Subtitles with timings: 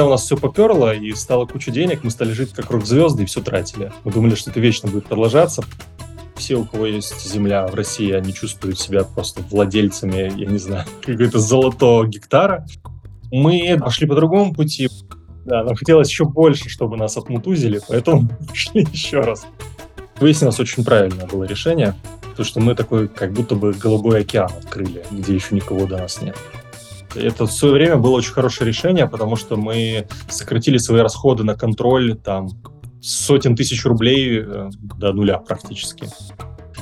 [0.00, 3.26] Когда у нас все поперло и стало куча денег, мы стали жить как рок-звезды и
[3.26, 3.92] все тратили.
[4.02, 5.62] Мы думали, что это вечно будет продолжаться.
[6.36, 10.86] Все, у кого есть земля в России, они чувствуют себя просто владельцами, я не знаю,
[11.04, 12.66] какого-то золотого гектара.
[13.30, 14.88] Мы пошли по другому пути.
[15.44, 19.44] Да, нам хотелось еще больше, чтобы нас отмутузили, поэтому пошли еще раз.
[20.18, 21.94] Выяснилось, очень правильное было решение,
[22.38, 26.22] то что мы такой как будто бы голубой океан открыли, где еще никого до нас
[26.22, 26.38] нет.
[27.14, 31.54] Это в свое время было очень хорошее решение, потому что мы сократили свои расходы на
[31.54, 32.48] контроль там
[33.02, 36.08] сотен тысяч рублей э, до нуля практически.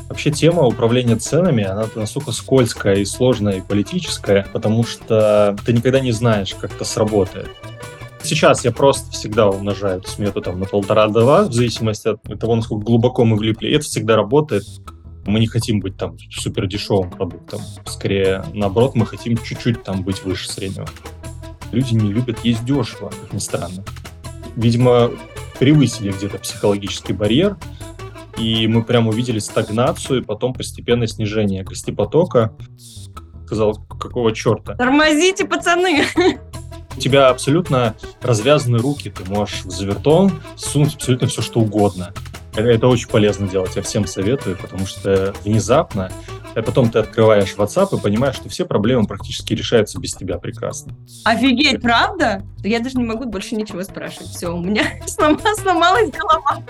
[0.09, 6.01] Вообще тема управления ценами, она настолько скользкая и сложная и политическая, потому что ты никогда
[6.01, 7.49] не знаешь, как это сработает.
[8.23, 12.85] Сейчас я просто всегда умножаю эту смету там, на полтора-два, в зависимости от того, насколько
[12.85, 13.69] глубоко мы влипли.
[13.69, 14.65] И это всегда работает.
[15.27, 17.61] Мы не хотим быть там супер дешевым продуктом.
[17.87, 20.89] Скорее, наоборот, мы хотим чуть-чуть там быть выше среднего.
[21.73, 23.85] Люди не любят есть дешево, как ни странно.
[24.57, 25.11] Видимо,
[25.59, 27.57] превысили где-то психологический барьер,
[28.39, 32.55] и мы прям увидели стагнацию, и потом постепенное снижение гостепотока.
[33.45, 34.75] Сказал, какого черта?
[34.77, 36.05] Тормозите, пацаны!
[36.97, 42.13] У тебя абсолютно развязаны руки, ты можешь в завертон сунуть абсолютно все, что угодно.
[42.55, 46.11] Это очень полезно делать, я всем советую, потому что внезапно,
[46.55, 50.95] а потом ты открываешь WhatsApp и понимаешь, что все проблемы практически решаются без тебя прекрасно.
[51.25, 52.43] Офигеть, правда?
[52.65, 54.29] Я даже не могу больше ничего спрашивать.
[54.29, 56.63] Все, у меня сломалась голова.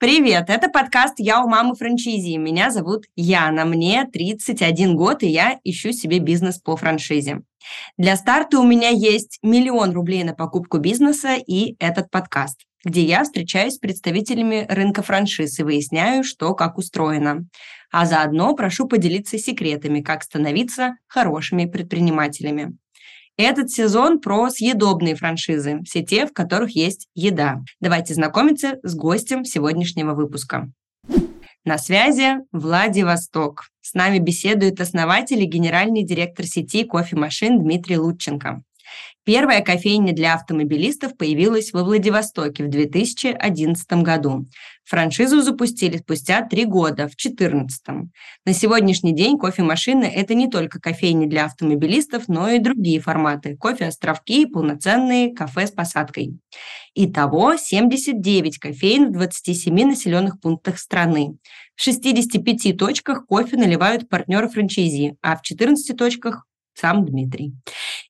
[0.00, 2.36] Привет, это подкаст «Я у мамы франшизи».
[2.36, 7.40] Меня зовут Яна, мне 31 год, и я ищу себе бизнес по франшизе.
[7.96, 13.24] Для старта у меня есть миллион рублей на покупку бизнеса и этот подкаст, где я
[13.24, 17.48] встречаюсь с представителями рынка франшиз и выясняю, что как устроено.
[17.90, 22.76] А заодно прошу поделиться секретами, как становиться хорошими предпринимателями.
[23.38, 27.62] Этот сезон про съедобные франшизы, все те, в которых есть еда.
[27.80, 30.72] Давайте знакомиться с гостем сегодняшнего выпуска.
[31.64, 33.68] На связи Владивосток.
[33.80, 38.62] С нами беседует основатель и генеральный директор сети кофемашин Дмитрий Лутченко.
[39.28, 44.46] Первая кофейня для автомобилистов появилась во Владивостоке в 2011 году.
[44.86, 47.82] Франшизу запустили спустя три года, в 2014.
[48.46, 54.44] На сегодняшний день кофемашины– это не только кофейни для автомобилистов, но и другие форматы– кофе-островки
[54.44, 56.38] и полноценные кафе с посадкой.
[56.94, 61.36] Итого 79 кофеин в 27 населенных пунктах страны.
[61.76, 66.47] В 65 точках кофе наливают партнеры франчайзи, а в 14 точках
[66.78, 67.54] сам Дмитрий.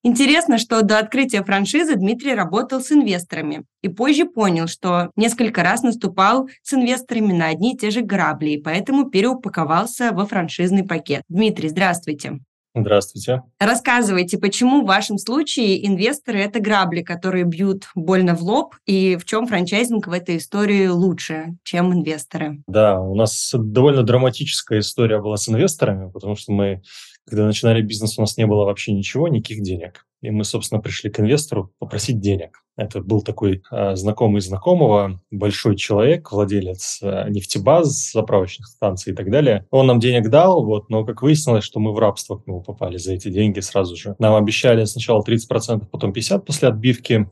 [0.03, 5.81] Интересно, что до открытия франшизы Дмитрий работал с инвесторами и позже понял, что несколько раз
[5.81, 11.23] наступал с инвесторами на одни и те же грабли, и поэтому переупаковался во франшизный пакет.
[11.27, 12.39] Дмитрий, здравствуйте.
[12.75, 13.41] Здравствуйте.
[13.59, 19.25] Рассказывайте, почему в вашем случае инвесторы– это грабли, которые бьют больно в лоб, и в
[19.25, 22.61] чем франчайзинг в этой истории лучше, чем инвесторы?
[22.67, 26.81] Да, у нас довольно драматическая история была с инвесторами, потому что мы
[27.29, 30.05] когда начинали бизнес, у нас не было вообще ничего, никаких денег.
[30.21, 32.61] И мы, собственно, пришли к инвестору попросить денег.
[32.75, 39.29] Это был такой э, знакомый знакомого, большой человек, владелец э, нефтебаз, заправочных станций и так
[39.29, 39.65] далее.
[39.69, 42.97] Он нам денег дал, вот, но как выяснилось, что мы в рабство к нему попали
[42.97, 44.15] за эти деньги сразу же.
[44.17, 47.29] Нам обещали сначала 30%, потом 50% после отбивки.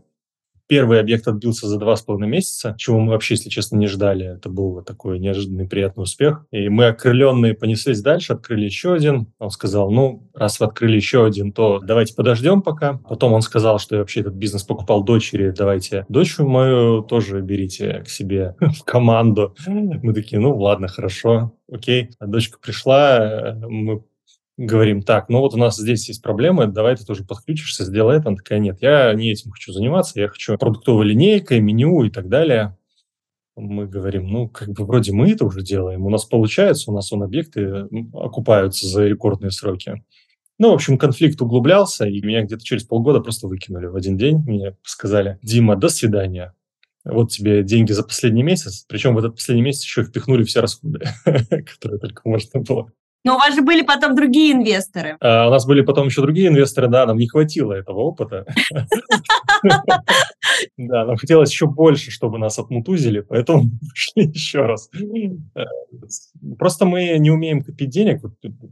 [0.67, 4.35] Первый объект отбился за два с половиной месяца, чего мы вообще, если честно, не ждали.
[4.35, 6.45] Это был такой неожиданный приятный успех.
[6.51, 9.31] И мы, окрыленные, понеслись дальше, открыли еще один.
[9.39, 13.00] Он сказал, ну, раз вы открыли еще один, то давайте подождем пока.
[13.07, 18.03] Потом он сказал, что я вообще этот бизнес покупал дочери, давайте дочь мою тоже берите
[18.05, 19.55] к себе в команду.
[19.67, 22.09] Мы такие, ну, ладно, хорошо, окей.
[22.19, 24.03] А дочка пришла, мы
[24.57, 28.29] говорим, так, ну вот у нас здесь есть проблемы, давай ты тоже подключишься, сделай это.
[28.29, 32.28] Она такая, нет, я не этим хочу заниматься, я хочу продуктовой линейкой, меню и так
[32.28, 32.78] далее.
[33.55, 37.11] Мы говорим, ну, как бы вроде мы это уже делаем, у нас получается, у нас
[37.11, 40.03] он объекты окупаются за рекордные сроки.
[40.59, 44.37] Ну, в общем, конфликт углублялся, и меня где-то через полгода просто выкинули в один день.
[44.37, 46.55] Мне сказали, Дима, до свидания.
[47.05, 48.85] Вот тебе деньги за последний месяц.
[48.87, 52.91] Причем в этот последний месяц еще впихнули все расходы, которые только можно было.
[53.23, 55.17] Но у вас же были потом другие инвесторы.
[55.19, 58.46] А, у нас были потом еще другие инвесторы, да, нам не хватило этого опыта.
[60.78, 64.90] Да, нам хотелось еще больше, чтобы нас отмутузили, поэтому пришли еще раз.
[65.55, 65.64] Э,
[66.58, 68.22] просто мы не умеем копить денег.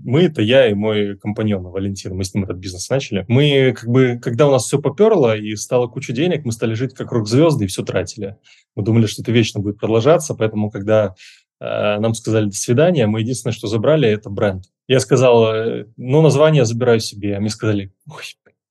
[0.04, 3.26] Мы, это я и мой компаньон Валентин, мы с ним этот бизнес начали.
[3.28, 6.94] Мы, как бы, когда у нас все поперло и стало куча денег, мы стали жить
[6.94, 8.38] как рок-звезды и все тратили.
[8.76, 11.16] Мы думали, что это вечно будет продолжаться, поэтому, когда
[11.60, 14.66] нам сказали «до свидания», мы единственное, что забрали, это бренд.
[14.88, 17.36] Я сказал, э, ну, название забираю себе.
[17.36, 18.24] А мне сказали, ой,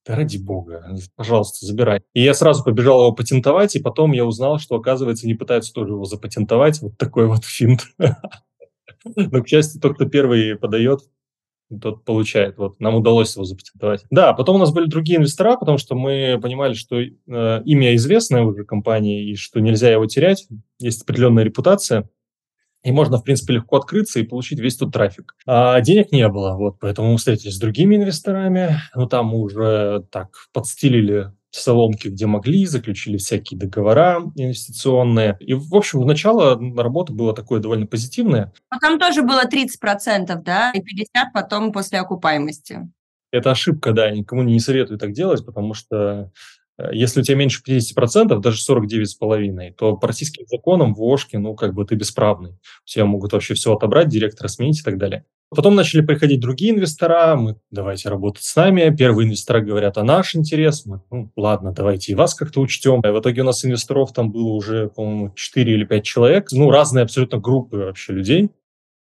[0.05, 2.01] да ради бога, пожалуйста, забирай.
[2.13, 5.93] И я сразу побежал его патентовать, и потом я узнал, что, оказывается, не пытаются тоже
[5.93, 6.81] его запатентовать.
[6.81, 7.81] Вот такой вот финт.
[9.15, 11.01] Но, к счастью, тот, кто первый подает,
[11.81, 12.57] тот получает.
[12.57, 14.05] Вот нам удалось его запатентовать.
[14.11, 17.09] Да, потом у нас были другие инвестора, потому что мы понимали, что э,
[17.65, 20.47] имя известное уже компании, и что нельзя его терять.
[20.79, 22.07] Есть определенная репутация
[22.85, 25.35] и можно, в принципе, легко открыться и получить весь тот трафик.
[25.47, 30.29] А денег не было, вот, поэтому мы встретились с другими инвесторами, но там уже так
[30.53, 35.35] подстилили соломки, где могли, заключили всякие договора инвестиционные.
[35.39, 38.53] И, в общем, начало работы было такое довольно позитивное.
[38.71, 42.87] Но там тоже было 30%, да, и 50% потом после окупаемости.
[43.31, 46.31] Это ошибка, да, никому не советую так делать, потому что
[46.91, 51.73] если у тебя меньше 50%, даже 49,5%, то по российским законам в ОШКе, ну, как
[51.73, 52.57] бы ты бесправный.
[52.85, 55.25] Тебя могут вообще все отобрать, директора сменить и так далее.
[55.55, 58.93] Потом начали приходить другие инвестора, мы, давайте работать с нами.
[58.95, 60.85] Первые инвесторы говорят, а наш интерес?
[60.85, 63.01] Мы, ну, ладно, давайте и вас как-то учтем.
[63.01, 66.51] И в итоге у нас инвесторов там было уже, по-моему, 4 или 5 человек.
[66.51, 68.49] Ну, разные абсолютно группы вообще людей.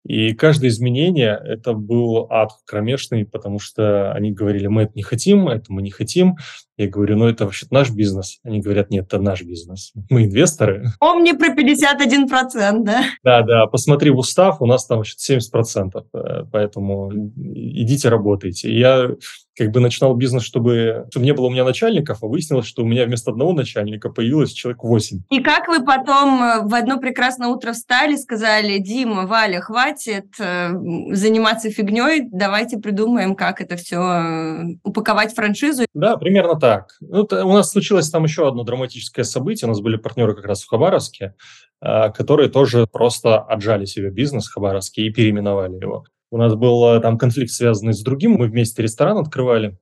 [0.04, 5.48] И каждое изменение– это был ад кромешный, потому что они говорили, мы это не хотим,
[5.48, 6.36] это мы не хотим.
[6.78, 8.38] Я говорю, ну это вообще наш бизнес.
[8.44, 9.92] Они говорят, нет, это наш бизнес.
[10.08, 10.86] Мы инвесторы.
[10.98, 13.04] Помни про 51%, да?
[13.22, 18.74] Да, да, посмотри в устав, у нас там вообще 70%, э, поэтому идите работайте.
[18.74, 19.10] Я
[19.56, 22.86] как бы начинал бизнес, чтобы, чтобы не было у меня начальников, а выяснилось, что у
[22.86, 25.22] меня вместо одного начальника появилось человек 8.
[25.28, 30.70] И как вы потом э, в одно прекрасное утро встали, сказали, Дима, Валя, хватит э,
[31.12, 35.84] заниматься фигней, давайте придумаем, как это все упаковать в франшизу?
[35.92, 36.71] Да, примерно так.
[37.00, 39.66] Ну, у нас случилось там еще одно драматическое событие.
[39.66, 41.34] У нас были партнеры как раз в Хабаровске,
[41.80, 46.04] которые тоже просто отжали себе бизнес в Хабаровске и переименовали его.
[46.32, 48.32] У нас был э, там конфликт, связанный с другим.
[48.32, 49.76] Мы вместе ресторан открывали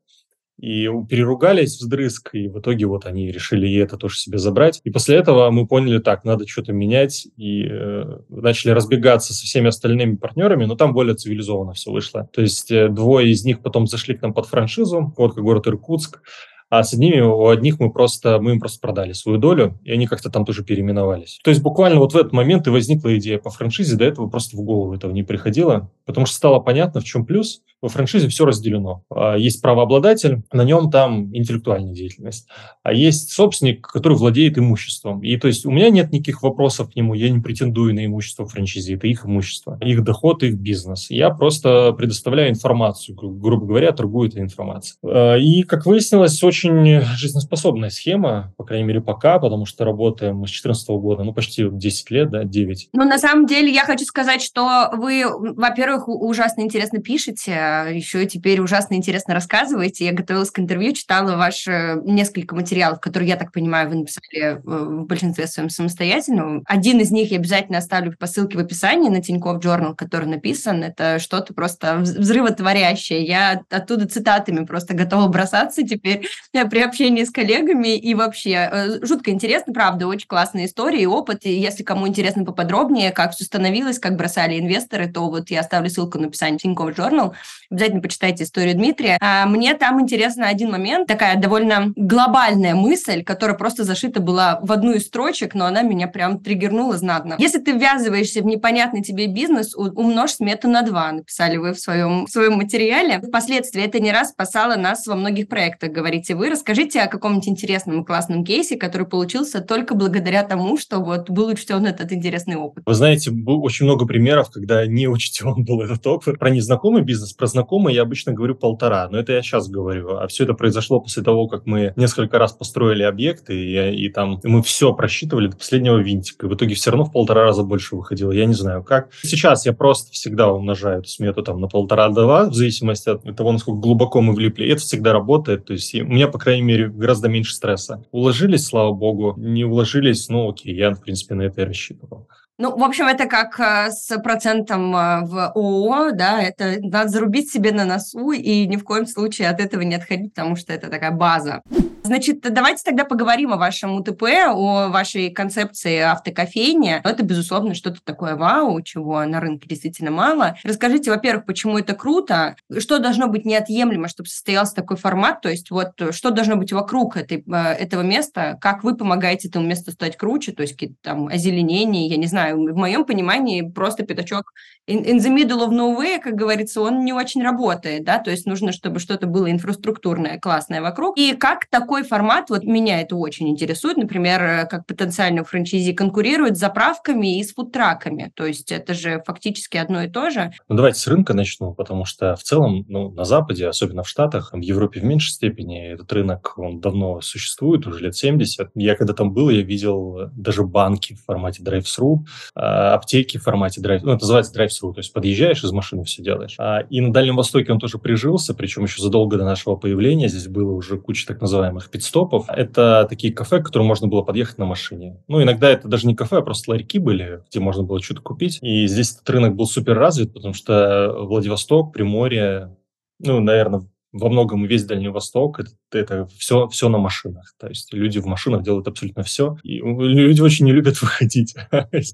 [0.59, 4.81] и переругались вздрызг, и в итоге вот они решили и это тоже себе забрать.
[4.83, 9.69] И после этого мы поняли, так, надо что-то менять, и э, начали разбегаться со всеми
[9.69, 12.29] остальными партнерами, но там более цивилизованно все вышло.
[12.33, 16.21] То есть э, двое из них потом зашли к нам под франшизу, вот город Иркутск,
[16.70, 20.06] а с одними, у одних мы просто, мы им просто продали свою долю, и они
[20.06, 21.40] как-то там тоже переименовались.
[21.43, 24.56] То есть буквально вот в этот момент и возникла идея по франшизе, до этого просто
[24.56, 27.62] в голову этого не приходило, потому что стало понятно, в чем плюс.
[27.82, 29.05] Во франшизе все разделено.
[29.11, 32.46] А, есть правообладатель, на нем там интеллектуальная деятельность.
[32.82, 35.22] А есть собственник, который владеет имуществом.
[35.22, 38.46] И то есть у меня нет никаких вопросов к нему, я не претендую на имущество
[38.46, 41.11] франшизе, это их имущество, их доход, их бизнес.
[41.11, 44.99] Я просто предоставляю информацию, грубо говоря, торгую этой информацией.
[45.02, 50.47] А, и, как выяснилось, очень жизнеспособная схема, по крайней мере, пока, потому что работаем мы
[50.47, 52.91] с 2014 года, ну, почти 10 лет, да, 9.
[52.93, 58.61] Ну, на самом деле, я хочу сказать, что вы, во-первых, ужасно интересно пишете, еще теперь
[58.61, 60.05] ужасно интересно рассказываете.
[60.05, 64.59] Я готовилась к интервью, читала ваши несколько материалов, которые, я так понимаю, вы написали э,
[64.65, 66.63] в большинстве своем самостоятельно.
[66.67, 70.83] Один из них я обязательно оставлю по ссылке в описании на Тинькофф Journal, который написан.
[70.83, 73.25] Это что-то просто взрывотворящее.
[73.25, 77.96] Я оттуда цитатами просто готова бросаться теперь э, при общении с коллегами.
[77.96, 81.46] И вообще, э, жутко интересно, правда, очень классная история и опыт.
[81.46, 85.91] И если кому интересно поподробнее, как все становилось, как бросали инвесторы, то вот я оставлю
[85.91, 87.32] ссылку на описании Тинькофф Journal.
[87.70, 89.17] Обязательно почитайте историю Дмитрия.
[89.20, 94.72] А мне там интересно один момент, такая довольно глобальная мысль, которая просто зашита была в
[94.72, 97.36] одну из строчек, но она меня прям триггернула знатно.
[97.39, 102.27] Если ты ввязываешься в непонятный тебе бизнес, умножь смету на два, написали вы в своем,
[102.27, 103.20] в своем материале.
[103.20, 106.49] Впоследствии это не раз спасало нас во многих проектах, говорите вы.
[106.49, 111.49] Расскажите о каком-нибудь интересном и классном кейсе, который получился только благодаря тому, что вот был
[111.49, 112.82] учтен этот интересный опыт.
[112.87, 116.39] Вы знаете, было очень много примеров, когда не учтен был этот опыт.
[116.39, 120.17] Про незнакомый бизнес, про знакомый я обычно говорю полтора, но это я сейчас говорю.
[120.17, 124.41] А все это произошло после того, как мы несколько раз построили объекты, и, и там
[124.43, 126.47] мы все просчитывали до последнего винтика.
[126.47, 128.32] И в итоге все равно в полтора раза больше выходило.
[128.32, 129.11] Я не знаю как.
[129.23, 133.79] Сейчас я просто всегда умножаю эту смету там на полтора-два, в зависимости от того, насколько
[133.79, 134.65] глубоко мы влипли.
[134.65, 135.67] И это всегда работает.
[135.67, 138.05] То есть у меня, по крайней мере, гораздо меньше стресса.
[138.10, 139.34] Уложились, слава богу.
[139.37, 142.29] Не уложились, ну окей, я, в принципе, на это и рассчитывал.
[142.60, 147.50] Ну, в общем, это как э, с процентом э, в ООО, да, это надо зарубить
[147.50, 150.90] себе на носу и ни в коем случае от этого не отходить, потому что это
[150.90, 151.62] такая база.
[152.02, 157.00] Значит, давайте тогда поговорим о вашем УТП, о вашей концепции автокофейни.
[157.05, 160.56] Это, безусловно, что-то такое вау, чего на рынке действительно мало.
[160.64, 165.70] Расскажите, во-первых, почему это круто, что должно быть неотъемлемо, чтобы состоялся такой формат, то есть
[165.70, 170.17] вот что должно быть вокруг этой, э, этого места, как вы помогаете этому месту стать
[170.17, 174.53] круче, то есть какие-то там озеленения, я не знаю, в моем понимании просто пятачок
[174.89, 178.47] in, in the middle of nowhere, как говорится, он не очень работает, да, то есть
[178.47, 181.17] нужно, чтобы что-то было инфраструктурное, классное вокруг.
[181.19, 186.57] И как такой формат, вот меня это очень интересует, например, э, как потенциально франчайзи конкурирует
[186.57, 190.53] с заправками и с фудтраками, то есть это же фактически одно и то же.
[190.69, 194.51] Ну, давайте с рынка начну, потому что в целом, ну, на Западе, особенно в Штатах,
[194.53, 198.71] в Европе в меньшей степени этот рынок, он давно существует, уже лет 70.
[198.75, 202.19] Я когда там был, я видел даже банки в формате drive-thru,
[202.55, 206.55] аптеки в формате drive ну, это называется drive-thru, то есть подъезжаешь, из машины все делаешь.
[206.59, 210.29] А, и на Дальнем Востоке он тоже прижился, причем еще задолго до нашего появления.
[210.29, 212.47] Здесь было уже куча так называемых пидстопов.
[212.49, 215.23] Это такие кафе, к которым можно было подъехать на машине.
[215.29, 218.59] Ну, иногда это даже не кафе, а просто ларьки были, где можно было что-то купить.
[218.63, 222.77] И здесь этот рынок был супер развит, потому что Владивосток, Приморье,
[223.19, 227.55] ну, наверное, во многом весь Дальний Восток это, это все, все на машинах.
[227.58, 229.56] То есть люди в машинах делают абсолютно все.
[229.62, 231.55] И люди очень не любят выходить.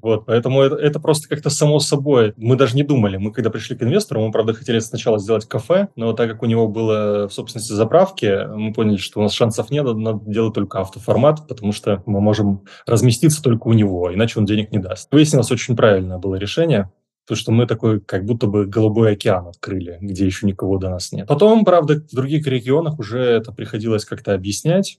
[0.02, 2.34] вот, поэтому это, это просто как-то само собой.
[2.36, 3.16] Мы даже не думали.
[3.16, 6.46] Мы когда пришли к инвестору, мы, правда, хотели сначала сделать кафе, но так как у
[6.46, 10.80] него было в собственности заправки, мы поняли, что у нас шансов нет, надо делать только
[10.80, 15.08] автоформат, потому что мы можем разместиться только у него, иначе он денег не даст.
[15.12, 16.90] Выяснилось, очень правильное было решение.
[17.26, 21.10] То, что мы такой как будто бы голубой океан открыли, где еще никого до нас
[21.12, 21.26] нет.
[21.26, 24.98] Потом, правда, в других регионах уже это приходилось как-то объяснять,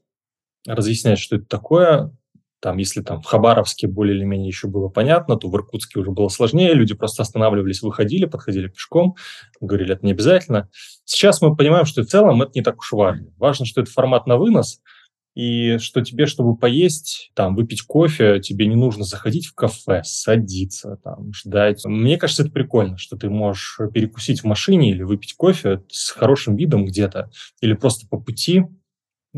[0.68, 2.12] разъяснять, что это такое.
[2.60, 6.12] Там, если там в Хабаровске более или менее еще было понятно, то в Иркутске уже
[6.12, 6.74] было сложнее.
[6.74, 9.16] Люди просто останавливались, выходили, подходили пешком,
[9.62, 10.68] говорили, это не обязательно.
[11.06, 13.28] Сейчас мы понимаем, что в целом это не так уж важно.
[13.38, 14.82] Важно, что это формат на вынос–
[15.38, 20.98] и что тебе, чтобы поесть, там, выпить кофе, тебе не нужно заходить в кафе, садиться,
[21.04, 21.86] там, ждать.
[21.86, 26.56] Мне кажется, это прикольно, что ты можешь перекусить в машине или выпить кофе с хорошим
[26.56, 27.30] видом где-то,
[27.62, 28.64] или просто по пути,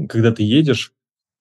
[0.07, 0.93] когда ты едешь.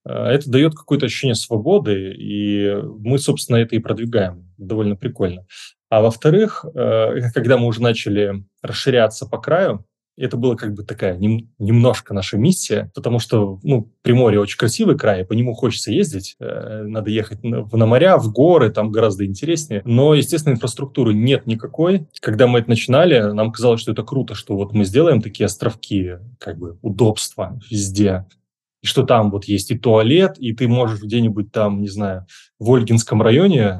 [0.04, 4.52] Э, это дает какое-то ощущение свободы, и мы, собственно, это и продвигаем.
[4.58, 5.46] Довольно прикольно.
[5.88, 9.86] А во-вторых, э, когда мы уже начали расширяться по краю,
[10.18, 14.96] это была как бы такая нем, немножко наша миссия, потому что, ну, Приморье очень красивый
[14.96, 19.24] край, по нему хочется ездить, э, надо ехать на, на моря, в горы, там гораздо
[19.24, 19.82] интереснее.
[19.84, 22.06] Но, естественно, инфраструктуры нет никакой.
[22.20, 26.16] Когда мы это начинали, нам казалось, что это круто, что вот мы сделаем такие островки,
[26.38, 28.26] как бы удобства везде
[28.82, 32.26] и что там вот есть и туалет, и ты можешь где-нибудь там, не знаю,
[32.58, 33.78] в Ольгинском районе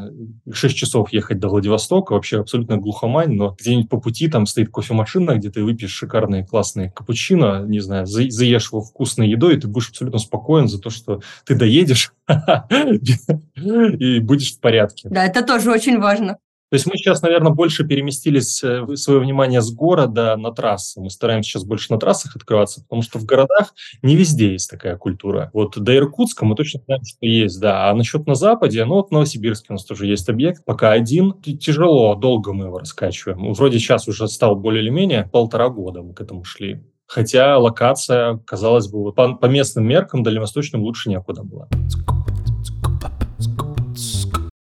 [0.50, 5.36] 6 часов ехать до Владивостока, вообще абсолютно глухомань, но где-нибудь по пути там стоит кофемашина,
[5.36, 9.68] где ты выпьешь шикарные классные капучино, не знаю, за, заешь его вкусной едой, и ты
[9.68, 12.12] будешь абсолютно спокоен за то, что ты доедешь
[13.56, 15.08] и будешь в порядке.
[15.10, 16.38] Да, это тоже очень важно.
[16.70, 21.00] То есть мы сейчас, наверное, больше переместились э, свое внимание с города на трассы.
[21.00, 24.96] Мы стараемся сейчас больше на трассах открываться, потому что в городах не везде есть такая
[24.96, 25.50] культура.
[25.54, 27.88] Вот до Иркутска мы точно знаем, что есть, да.
[27.88, 30.62] А насчет на Западе, ну вот в Новосибирске у нас тоже есть объект.
[30.66, 33.54] Пока один, тяжело, долго мы его раскачиваем.
[33.54, 36.82] Вроде сейчас уже стал более или менее, полтора года мы к этому шли.
[37.06, 41.68] Хотя локация, казалось бы, по, по местным меркам дальневосточным лучше некуда была.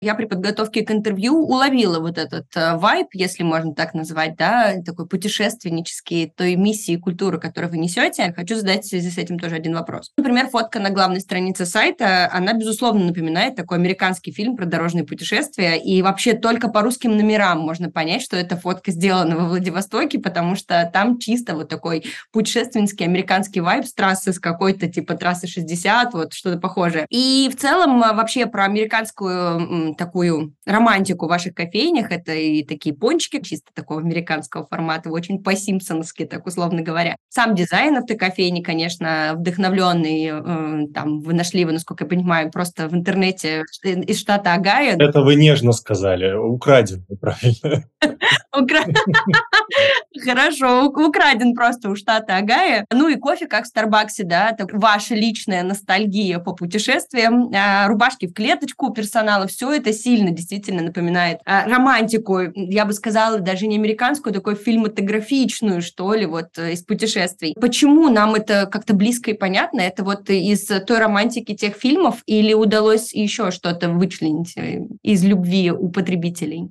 [0.03, 4.81] Я при подготовке к интервью уловила вот этот э, вайб, если можно так назвать, да,
[4.83, 8.33] такой путешественнический той миссии культуры, которую вы несете.
[8.35, 10.09] Хочу задать в связи с этим тоже один вопрос.
[10.17, 15.77] Например, фотка на главной странице сайта, она, безусловно, напоминает такой американский фильм про дорожные путешествия,
[15.77, 20.55] и вообще только по русским номерам можно понять, что эта фотка сделана во Владивостоке, потому
[20.55, 26.15] что там чисто вот такой путешественский американский вайб с трассы, с какой-то типа трассы 60,
[26.15, 27.05] вот что-то похожее.
[27.11, 32.11] И в целом э, вообще про американскую такую романтику в ваших кофейнях.
[32.11, 37.15] Это и такие пончики чисто такого американского формата, очень по-симпсоновски, так условно говоря.
[37.29, 42.93] Сам дизайн автокофейни, конечно, вдохновленный, э, там, вы нашли его, насколько я понимаю, просто в
[42.93, 44.95] интернете из штата Агая.
[44.97, 47.85] Это вы нежно сказали, украден, правильно.
[50.23, 52.85] Хорошо, украден просто у штата Агая.
[52.91, 58.27] Ну и кофе, как в Старбаксе, да, это ваша личная ностальгия по путешествиям, а, рубашки
[58.27, 63.77] в клеточку персонала, все это сильно действительно напоминает а, романтику, я бы сказала, даже не
[63.77, 67.55] американскую, а такую фильмотографичную, что ли, вот э, из путешествий.
[67.59, 69.81] Почему нам это как-то близко и понятно?
[69.81, 75.71] Это вот из той романтики тех фильмов или удалось еще что-то вычленить э, из любви
[75.71, 76.69] у потребителей?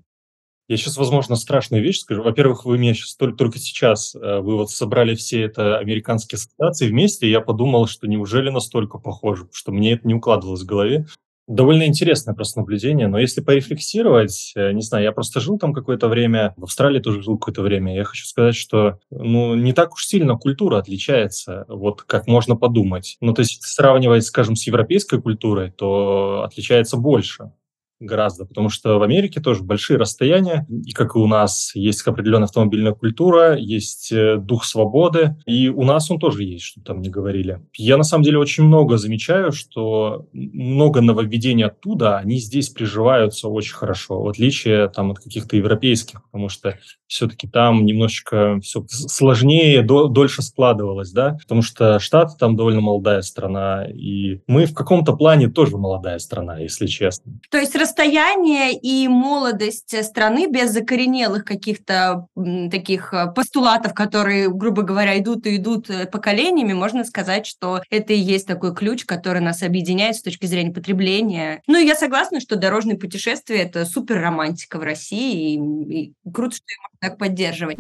[0.71, 2.23] Я сейчас, возможно, страшную вещь скажу.
[2.23, 6.89] Во-первых, вы меня сейчас только, только сейчас, э, вы вот собрали все это американские ассоциации
[6.89, 11.07] вместе, и я подумал, что неужели настолько похоже, что мне это не укладывалось в голове.
[11.47, 16.09] Довольно интересное просто наблюдение, но если порефлексировать, э, не знаю, я просто жил там какое-то
[16.09, 20.07] время, в Австралии тоже жил какое-то время, я хочу сказать, что ну, не так уж
[20.07, 23.17] сильно культура отличается, вот как можно подумать.
[23.21, 27.51] Ну, то есть сравнивать, скажем, с европейской культурой, то отличается больше
[28.01, 32.47] гораздо, потому что в Америке тоже большие расстояния, и как и у нас есть определенная
[32.47, 37.11] автомобильная культура, есть э, дух свободы, и у нас он тоже есть, что там не
[37.11, 37.61] говорили.
[37.77, 43.75] Я на самом деле очень много замечаю, что много нововведений оттуда, они здесь приживаются очень
[43.75, 50.07] хорошо, в отличие там от каких-то европейских, потому что все-таки там немножечко все сложнее, до,
[50.07, 55.49] дольше складывалось, да, потому что Штаты там довольно молодая страна, и мы в каком-то плане
[55.49, 57.33] тоже молодая страна, если честно.
[57.51, 62.27] То есть расстояние и молодость страны без закоренелых каких-то
[62.71, 68.13] таких э, постулатов, которые, грубо говоря, идут и идут э, поколениями, можно сказать, что это
[68.13, 71.63] и есть такой ключ, который нас объединяет с точки зрения потребления.
[71.67, 76.57] Ну, и я согласна, что дорожные путешествия– это супер романтика в России, и, и круто,
[76.57, 77.79] что ее можно так поддерживать.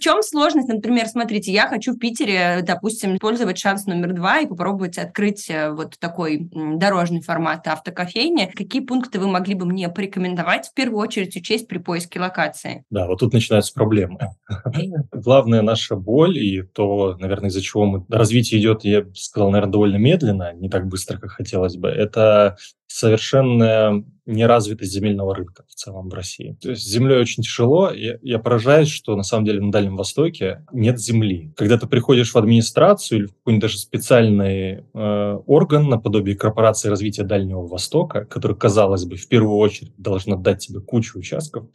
[0.00, 4.46] В чем сложность, например, смотрите, я хочу в Питере, допустим, использовать шанс номер два и
[4.46, 8.50] попробовать открыть э, вот такой дорожный формат автокофейни.
[8.56, 12.86] Какие пункты вы могли бы мне порекомендовать в первую очередь учесть при поиске локации?
[12.88, 14.30] Да, вот тут начинаются проблемы.
[15.12, 18.06] Главная наша боль и то, наверное, из-за чего мы...
[18.08, 22.56] развитие идет, я бы сказал, наверное, довольно медленно, не так быстро, как хотелось бы, это
[22.90, 26.56] совершенно неразвитость земельного рынка в целом в России.
[26.60, 27.90] То есть с землей очень тяжело.
[27.92, 31.52] Я, я поражаюсь, что на самом деле на Дальнем Востоке нет земли.
[31.56, 37.22] Когда ты приходишь в администрацию или в какой-нибудь даже специальный э, орган наподобие корпорации развития
[37.22, 41.68] Дальнего Востока, который, казалось бы, в первую очередь должен дать тебе кучу участков,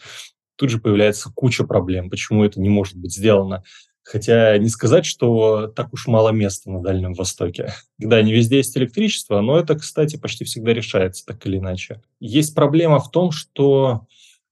[0.58, 3.64] тут же появляется куча проблем, почему это не может быть сделано
[4.06, 7.74] Хотя не сказать, что так уж мало места на Дальнем Востоке.
[7.98, 12.04] Да, не везде есть электричество, но это, кстати, почти всегда решается так или иначе.
[12.20, 14.06] Есть проблема в том, что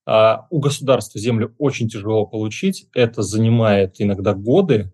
[0.08, 2.88] а, у государства землю очень тяжело получить.
[2.96, 4.92] Это занимает иногда годы,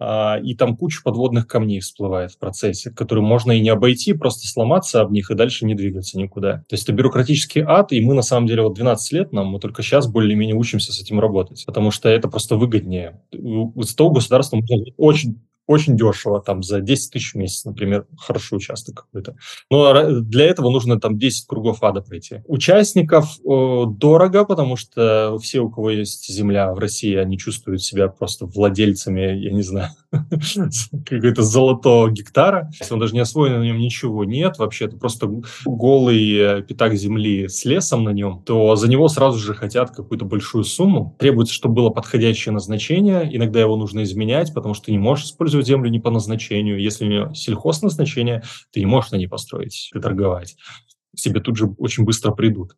[0.00, 5.02] и там куча подводных камней всплывает в процессе, которые можно и не обойти, просто сломаться
[5.02, 6.64] об них и дальше не двигаться никуда.
[6.68, 9.60] То есть это бюрократический ад, и мы на самом деле вот 12 лет нам, мы
[9.60, 13.20] только сейчас более-менее учимся с этим работать, потому что это просто выгоднее.
[13.32, 18.56] С того государства можно очень очень дешево, там за 10 тысяч в месяц, например, хороший
[18.56, 19.36] участок какой-то.
[19.70, 22.42] Но для этого нужно там 10 кругов ада пройти.
[22.48, 28.08] Участников о, дорого, потому что все, у кого есть земля в России, они чувствуют себя
[28.08, 32.68] просто владельцами, я не знаю, какой-то золотого гектара.
[32.80, 35.30] Если он даже не освоен, на нем ничего нет, вообще это просто
[35.64, 40.24] голый э, пятак земли с лесом на нем, то за него сразу же хотят какую-то
[40.24, 41.14] большую сумму.
[41.20, 43.28] Требуется, чтобы было подходящее назначение.
[43.36, 46.80] Иногда его нужно изменять, потому что ты не можешь использовать используют землю не по назначению.
[46.80, 48.42] Если у нее сельхозназначение,
[48.72, 50.56] ты не можешь на ней построить и торговать.
[51.16, 52.76] Себе тут же очень быстро придут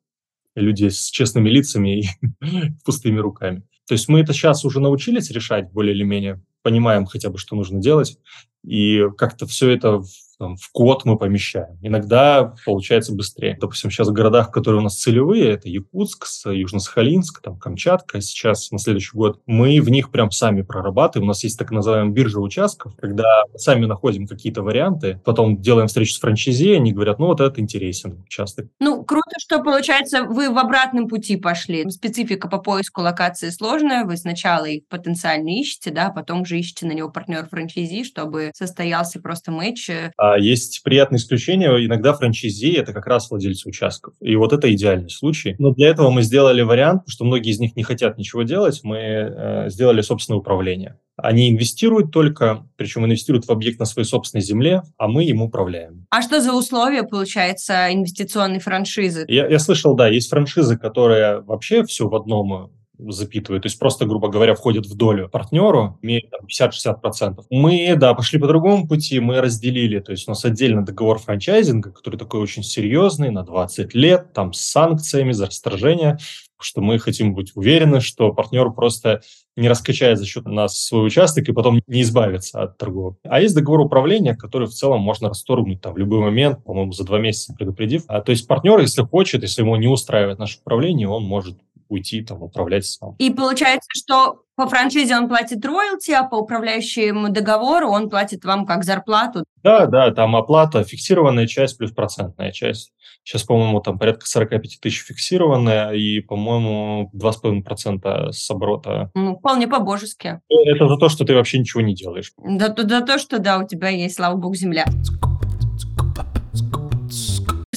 [0.55, 2.05] люди с честными лицами и
[2.85, 3.63] пустыми руками.
[3.89, 7.57] То есть мы это сейчас уже научились решать более или менее, понимаем хотя бы, что
[7.57, 8.19] нужно делать,
[8.63, 10.03] и как-то все это
[10.43, 11.79] там, в код мы помещаем.
[11.83, 13.57] Иногда получается быстрее.
[13.61, 18.79] Допустим, сейчас в городах, которые у нас целевые, это Якутск, Южно-Сахалинск, там, Камчатка, сейчас на
[18.79, 21.29] следующий год, мы в них прям сами прорабатываем.
[21.29, 26.15] У нас есть так называемая биржа участков, когда сами находим какие-то варианты, потом делаем встречу
[26.15, 28.67] с франчайзи, они говорят, ну вот это интересен участок.
[28.81, 31.89] Ну, круто, что получается вы в обратном пути пошли.
[31.89, 36.93] Специфика по поиску локации сложная, вы сначала их потенциально ищете, да, потом уже ищете на
[36.93, 39.89] него партнер франчайзи, чтобы состоялся просто матч.
[40.17, 41.69] А а есть приятные исключения.
[41.85, 44.15] Иногда франчайзи– это как раз владельцы участков.
[44.21, 45.57] И вот это идеальный случай.
[45.59, 48.81] Но для этого мы сделали вариант, что многие из них не хотят ничего делать.
[48.83, 50.99] Мы э, сделали собственное управление.
[51.17, 56.07] Они инвестируют только, причем инвестируют в объект на своей собственной земле, а мы им управляем.
[56.09, 59.27] А что за условия, получается, инвестиционной франшизы?
[59.29, 62.73] Я, я слышал, да, есть франшизы, которые вообще все в одном
[63.09, 66.27] запитывает, то есть просто, грубо говоря, входит в долю партнеру, имеет
[66.61, 67.45] 50-60%.
[67.51, 71.91] Мы, да, пошли по другому пути, мы разделили, то есть у нас отдельно договор франчайзинга,
[71.91, 76.19] который такой очень серьезный, на 20 лет, там с санкциями за расторжение,
[76.65, 79.21] что мы хотим быть уверены, что партнер просто
[79.57, 83.19] не раскачает за счет нас свой участок и потом не избавиться от торговли.
[83.25, 87.05] А есть договор управления, который в целом можно расторгнуть там в любой момент, по-моему, за
[87.05, 88.05] два месяца предупредив.
[88.07, 91.59] А, то есть партнер, если хочет, если ему не устраивает наше управление, он может
[91.93, 93.15] уйти, там, управлять сам.
[93.19, 98.67] И получается, что по франшизе он платит роялти, а по управляющему договору он платит вам
[98.67, 99.45] как зарплату?
[99.63, 102.93] Да, да, там оплата, фиксированная часть плюс процентная часть.
[103.25, 109.11] Сейчас, по-моему, там порядка 45 тысяч фиксированная и, по-моему, 2,5% с оборота.
[109.15, 110.41] Ну, вполне по-божески.
[110.49, 112.33] Это за то, что ты вообще ничего не делаешь.
[112.45, 114.87] Да, за то, что, да, у тебя есть, слава богу, земля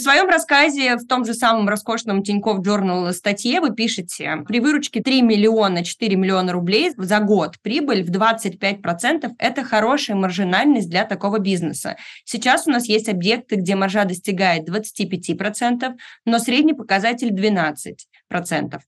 [0.05, 5.23] своем рассказе в том же самом роскошном Тинькофф Journal статье вы пишете, при выручке 3
[5.23, 11.97] миллиона 4 миллиона рублей за год прибыль в 25%– это хорошая маржинальность для такого бизнеса.
[12.23, 17.95] Сейчас у нас есть объекты, где маржа достигает 25%, но средний показатель 12%.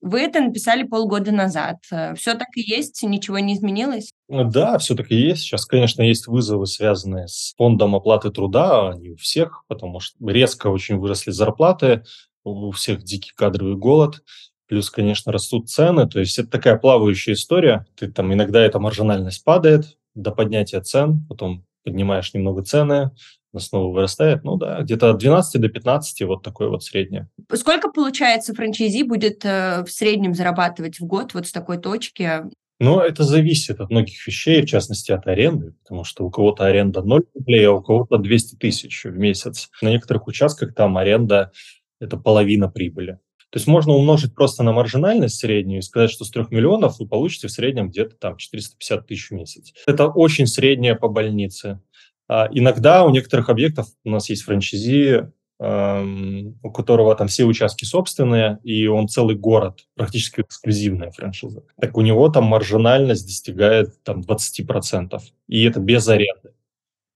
[0.01, 1.77] Вы это написали полгода назад.
[2.15, 4.11] Все так и есть, ничего не изменилось?
[4.27, 5.41] Ну да, все-таки есть.
[5.41, 10.67] Сейчас, конечно, есть вызовы, связанные с фондом оплаты труда, не у всех, потому что резко
[10.67, 12.03] очень выросли зарплаты,
[12.43, 14.23] у всех дикий кадровый голод,
[14.67, 17.85] плюс, конечно, растут цены, то есть это такая плавающая история.
[17.95, 23.11] Ты там иногда эта маржинальность падает до поднятия цен, потом поднимаешь немного цены,
[23.57, 24.43] снова вырастает.
[24.43, 27.29] Ну да, где-то от 12 до 15, вот такое вот среднее.
[27.53, 32.43] Сколько, получается, франчайзи будет э, в среднем зарабатывать в год вот с такой точки?
[32.79, 37.01] Но это зависит от многих вещей, в частности от аренды, потому что у кого-то аренда
[37.01, 39.69] 0 рублей, а у кого-то 200 тысяч в месяц.
[39.81, 41.51] На некоторых участках там аренда–
[41.99, 43.19] это половина прибыли.
[43.49, 47.07] То есть можно умножить просто на маржинальность среднюю и сказать, что с 3 миллионов вы
[47.07, 49.73] получите в среднем где-то там 450 тысяч в месяц.
[49.85, 51.79] Это очень среднее по больнице.
[52.27, 58.59] А иногда у некоторых объектов, у нас есть франчайзи, у которого там все участки собственные,
[58.63, 61.63] и он целый город, практически эксклюзивная франшиза.
[61.81, 66.53] Так у него там маржинальность достигает там 20%, и это без аренды.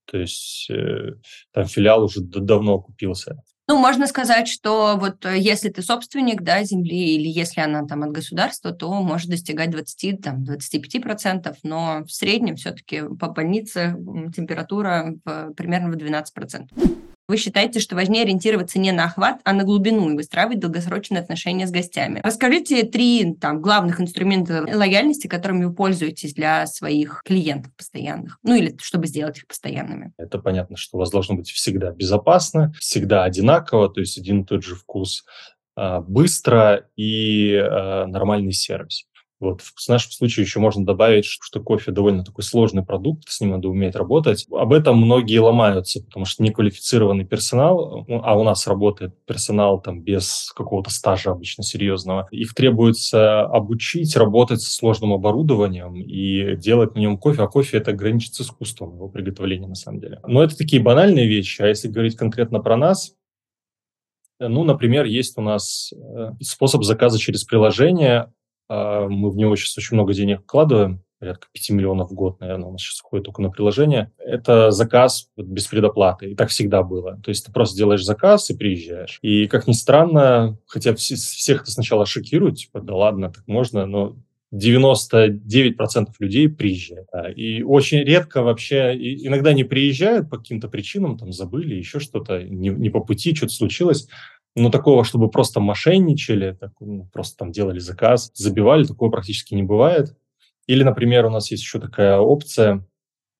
[0.06, 1.14] То есть э,
[1.54, 3.44] там филиал уже давно окупился.
[3.72, 8.04] Ну, можно сказать, что вот э, если ты собственник да, земли или если она там
[8.04, 13.96] от государства, то может достигать 20, там, 25%, но в среднем все-таки по больнице
[14.36, 17.11] температура в, примерно в 12%.
[17.32, 21.66] Вы считаете, что важнее ориентироваться не на охват, а на глубину и выстраивать долгосрочные отношения
[21.66, 22.20] с гостями.
[22.22, 28.76] Расскажите три там, главных инструмента лояльности, которыми вы пользуетесь для своих клиентов постоянных, ну или
[28.82, 30.12] чтобы сделать их постоянными.
[30.18, 34.46] Это понятно, что у вас должно быть всегда безопасно, всегда одинаково, то есть один и
[34.46, 35.24] тот же вкус,
[35.78, 39.06] а, быстро и а, нормальный сервис.
[39.42, 39.62] Вот.
[39.62, 43.70] В нашем случае еще можно добавить, что кофе довольно такой сложный продукт, с ним надо
[43.70, 44.46] уметь работать.
[44.52, 50.54] Об этом многие ломаются, потому что неквалифицированный персонал, а у нас работает персонал там без
[50.56, 57.18] какого-то стажа обычно серьезного, их требуется обучить работать со сложным оборудованием и делать на нем
[57.18, 60.20] кофе, а кофе это граничит с искусством его приготовления на самом деле.
[60.28, 63.16] Но это такие банальные вещи, а если говорить конкретно про нас,
[64.40, 68.32] ну, например, есть у нас э, способ заказа через приложение,
[69.10, 72.72] мы в него сейчас очень много денег вкладываем, порядка 5 миллионов в год, наверное, у
[72.72, 74.12] нас сейчас уходит только на приложение.
[74.18, 76.32] Это заказ без предоплаты.
[76.32, 77.20] И так всегда было.
[77.24, 79.20] То есть ты просто делаешь заказ и приезжаешь.
[79.22, 84.18] И, как ни странно, хотя всех это сначала шокирует, типа, да ладно, так можно, но
[84.54, 87.08] 99% людей приезжают.
[87.14, 87.32] Да.
[87.32, 92.70] И очень редко вообще, иногда не приезжают по каким-то причинам, там забыли, еще что-то, не,
[92.70, 94.08] не по пути, что-то случилось.
[94.56, 99.64] Но такого, чтобы просто мошенничали, так, ну, просто там делали заказ, забивали, такого практически не
[99.64, 100.16] бывает.
[100.68, 102.86] Или, например, у нас есть еще такая опция,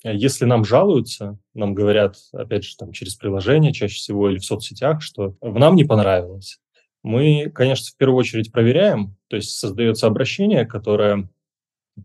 [0.04, 5.02] если нам жалуются, нам говорят, опять же, там через приложение чаще всего или в соцсетях,
[5.02, 6.60] что в нам не понравилось,
[7.04, 11.30] мы, конечно, в первую очередь проверяем, то есть создается обращение, которое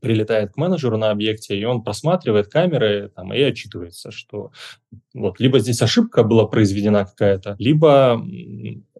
[0.00, 4.50] прилетает к менеджеру на объекте, и он просматривает камеры там, и отчитывается, что
[5.14, 8.20] вот либо здесь ошибка была произведена какая-то, либо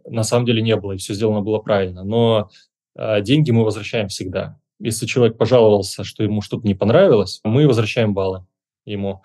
[0.07, 2.05] на самом деле не было, и все сделано было правильно.
[2.05, 2.51] Но
[2.97, 4.59] э, деньги мы возвращаем всегда.
[4.79, 8.47] Если человек пожаловался, что ему что-то не понравилось, мы возвращаем баллы
[8.85, 9.23] ему.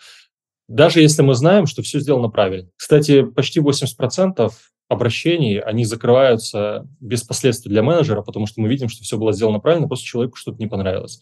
[0.67, 2.69] Даже если мы знаем, что все сделано правильно.
[2.77, 4.51] Кстати, почти 80%
[4.87, 9.59] обращений, они закрываются без последствий для менеджера, потому что мы видим, что все было сделано
[9.59, 11.21] правильно, просто человеку что-то не понравилось.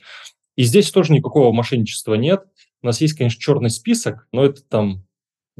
[0.56, 2.44] И здесь тоже никакого мошенничества нет.
[2.82, 5.06] У нас есть, конечно, черный список, но это там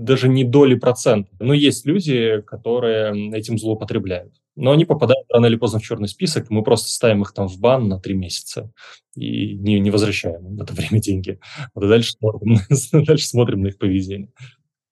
[0.04, 1.30] даже не доли процента.
[1.40, 4.34] Но есть люди, которые этим злоупотребляют.
[4.56, 7.60] Но они попадают рано или поздно в черный список, мы просто ставим их там в
[7.60, 8.72] бан на три месяца
[9.16, 11.40] и не, не возвращаем в это время деньги.
[11.76, 12.14] И дальше
[12.92, 14.32] дальше смотрим на их поведение.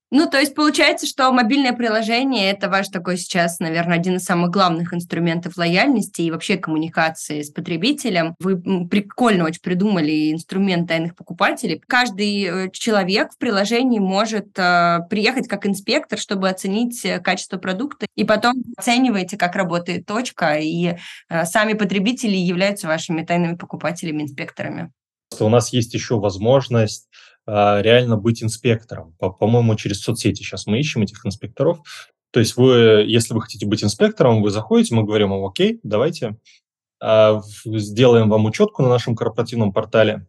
[0.09, 4.51] Ну, то есть получается, что мобильное приложение– это ваш такой сейчас, наверное, один из самых
[4.51, 8.35] главных инструментов лояльности и вообще коммуникации с потребителем.
[8.39, 11.81] Вы прикольно очень придумали инструмент тайных покупателей.
[11.85, 18.05] Каждый э, человек в приложении может э, приехать как инспектор, чтобы оценить э, качество продукта,
[18.15, 20.95] и потом оцениваете, как работает точка, и
[21.27, 24.91] э, сами потребители являются вашими тайными покупателями-инспекторами.
[25.39, 27.09] У нас есть еще возможность
[27.47, 29.15] реально быть инспектором.
[29.19, 31.79] По- по-моему, через соцсети сейчас мы ищем этих инспекторов.
[32.31, 36.37] То есть вы, если вы хотите быть инспектором, вы заходите, мы говорим вам, окей, давайте,
[37.01, 40.27] а, сделаем вам учетку на нашем корпоративном портале,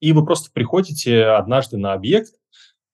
[0.00, 2.34] и вы просто приходите однажды на объект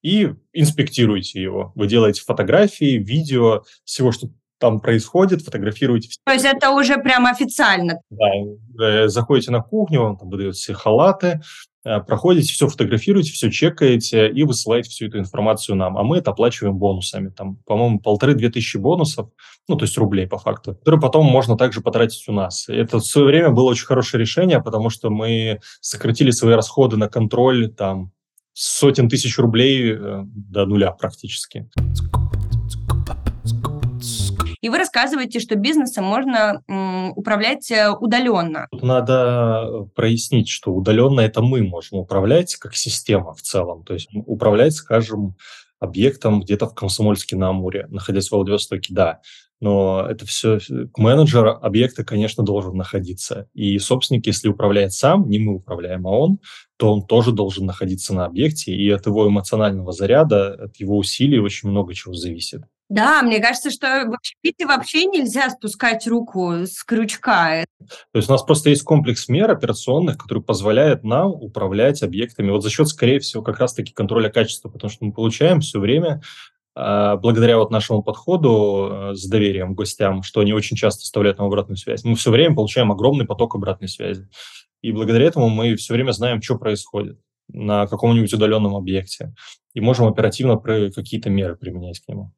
[0.02, 1.72] и инспектируете его.
[1.74, 6.08] Вы делаете фотографии, видео, всего, что там происходит, фотографируете.
[6.24, 8.00] То есть это уже прямо официально?
[8.10, 8.26] Да,
[8.82, 11.40] э, заходите на кухню, он там выдает все халаты,
[11.75, 11.75] Э,
[12.06, 15.96] проходите, все фотографируете, все чекаете и высылаете всю эту информацию нам.
[15.96, 17.28] А мы это оплачиваем бонусами.
[17.28, 19.28] Там, по-моему, полторы-две тысячи бонусов,
[19.68, 22.68] ну, то есть рублей по факту, которые потом можно также потратить у нас.
[22.68, 27.08] Это в свое время было очень хорошее решение, потому что мы сократили свои расходы на
[27.08, 28.12] контроль там
[28.52, 31.68] сотен тысяч рублей э, до нуля практически.
[34.60, 36.62] И вы рассказываете, что бизнесом можно
[37.16, 38.68] управлять э, удаленно.
[38.70, 43.84] Тут надо э, прояснить, что удаленно это мы можем управлять как система в целом.
[43.84, 45.36] То есть управлять, скажем,
[45.78, 49.20] объектом где-то в Комсомольске-на-Амуре, находясь в Владивостоке, да.
[49.60, 50.58] Но это все...
[50.96, 53.48] Менеджер объекта, конечно, должен находиться.
[53.54, 56.38] И собственник, если управляет сам, не мы управляем, а он,
[56.76, 58.72] то он тоже должен находиться на объекте.
[58.72, 62.62] И от его эмоционального заряда, от его усилий очень много чего зависит.
[62.88, 67.64] Да, мне кажется, что в общепите вообще нельзя спускать руку с крючка.
[67.78, 72.62] То есть у нас просто есть комплекс мер операционных, который позволяет нам управлять объектами вот
[72.62, 76.22] за счет, скорее всего, как раз-таки контроля качества, потому что мы получаем все время
[76.76, 81.46] а, благодаря вот нашему подходу э, с доверием гостям, что они очень часто оставляют нам
[81.46, 84.28] обратную связь, мы все время получаем огромный поток обратной связи.
[84.82, 87.18] И благодаря этому мы все время знаем, что происходит
[87.48, 89.34] на каком-нибудь удаленном объекте
[89.72, 92.32] и можем оперативно какие-то меры применять к нему.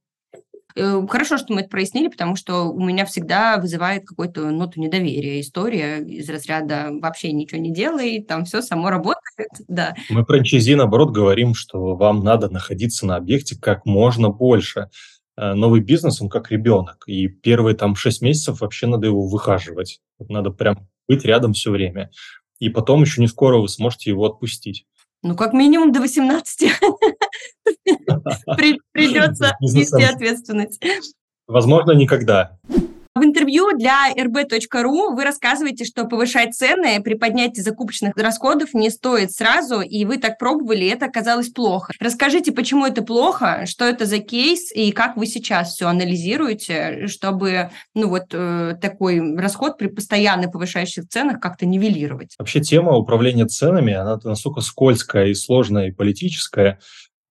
[0.76, 5.40] Э, хорошо, что мы это прояснили, потому что у меня всегда вызывает какую-то ноту недоверия
[5.40, 9.94] история из разряда вообще ничего не делай, там все само работает, да.
[10.10, 14.88] Мы франчайзи, наоборот, говорим, что вам надо находиться на объекте как можно больше.
[15.36, 20.00] Э, новый бизнес, он как ребенок, и первые там 6 месяцев вообще надо его выхаживать.
[20.18, 22.10] Надо прям быть рядом все время.
[22.58, 24.84] И потом еще не скоро вы сможете его отпустить.
[25.22, 26.70] Ну, как минимум до 18
[28.92, 30.80] придется нести ответственность.
[31.46, 32.58] Возможно, никогда.
[33.18, 39.32] В интервью для rb.ru вы рассказываете, что повышать цены при поднятии закупочных расходов не стоит
[39.32, 41.92] сразу, и вы так пробовали, и это оказалось плохо.
[41.98, 47.70] Расскажите, почему это плохо, что это за кейс, и как вы сейчас все анализируете, чтобы
[47.92, 52.36] ну вот э, такой расход при постоянно повышающих ценах как-то нивелировать?
[52.38, 56.78] Вообще тема управления ценами, она настолько скользкая и сложная, и политическая,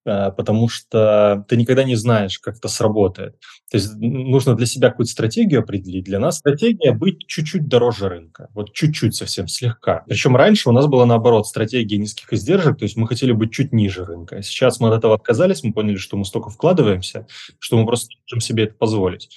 [0.07, 3.35] потому что ты никогда не знаешь, как это сработает.
[3.69, 6.05] То есть нужно для себя какую-то стратегию определить.
[6.05, 10.03] Для нас стратегия быть чуть-чуть дороже рынка, вот чуть-чуть совсем, слегка.
[10.07, 13.73] Причем раньше у нас была наоборот стратегия низких издержек, то есть мы хотели быть чуть
[13.73, 14.41] ниже рынка.
[14.41, 17.27] Сейчас мы от этого отказались, мы поняли, что мы столько вкладываемся,
[17.59, 19.29] что мы просто не можем себе это позволить.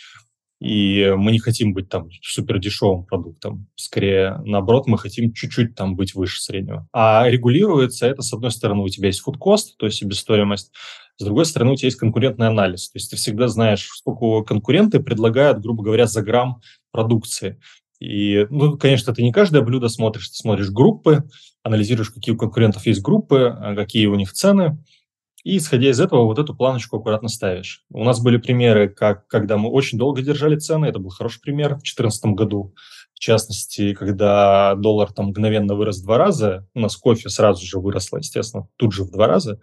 [0.61, 3.67] И мы не хотим быть там супер дешевым продуктом.
[3.77, 6.87] Скорее, наоборот, мы хотим чуть-чуть там быть выше среднего.
[6.93, 10.73] А регулируется это, с одной стороны, у тебя есть фудкост, то есть себестоимость,
[11.17, 12.91] с другой стороны, у тебя есть конкурентный анализ.
[12.91, 16.61] То есть ты всегда знаешь, сколько конкуренты предлагают, грубо говоря, за грамм
[16.93, 17.59] продукции.
[17.99, 21.25] И, ну, конечно, ты не каждое блюдо смотришь, ты смотришь группы,
[21.63, 24.79] анализируешь, какие у конкурентов есть группы, а какие у них цены,
[25.43, 27.85] и, исходя из этого, вот эту планочку аккуратно ставишь.
[27.91, 30.87] У нас были примеры, как, когда мы очень долго держали цены.
[30.87, 32.75] Это был хороший пример в 2014 году.
[33.15, 37.79] В частности, когда доллар там мгновенно вырос в два раза, у нас кофе сразу же
[37.79, 39.61] выросло, естественно, тут же в два раза.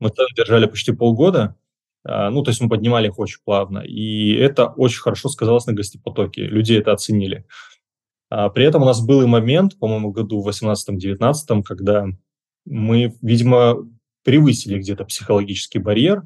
[0.00, 1.56] Мы цены держали почти полгода.
[2.04, 3.80] А, ну, то есть мы поднимали их очень плавно.
[3.80, 6.42] И это очень хорошо сказалось на гостепотоке.
[6.42, 7.46] Люди это оценили.
[8.30, 12.06] А при этом у нас был и момент, по-моему, году в 18-19, когда
[12.64, 13.88] мы, видимо,
[14.30, 16.22] превысили где-то психологический барьер,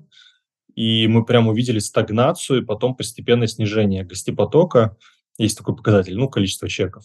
[0.75, 4.99] и мы прямо увидели стагнацию и потом постепенное снижение гостепотока.
[5.38, 7.05] Есть такой показатель, ну, количество чеков.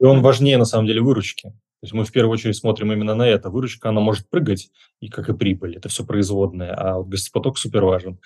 [0.00, 1.50] И он важнее, на самом деле, выручки.
[1.50, 3.50] То есть мы в первую очередь смотрим именно на это.
[3.50, 5.76] Выручка, она может прыгать, и как и прибыль.
[5.76, 6.72] Это все производное.
[6.72, 8.18] А вот гостепоток супер важен.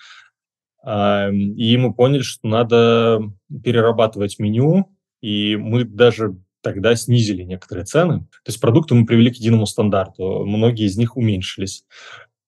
[0.85, 8.19] И мы поняли, что надо перерабатывать меню, и мы даже тогда снизили некоторые цены.
[8.43, 11.85] То есть продукты мы привели к единому стандарту, многие из них уменьшились.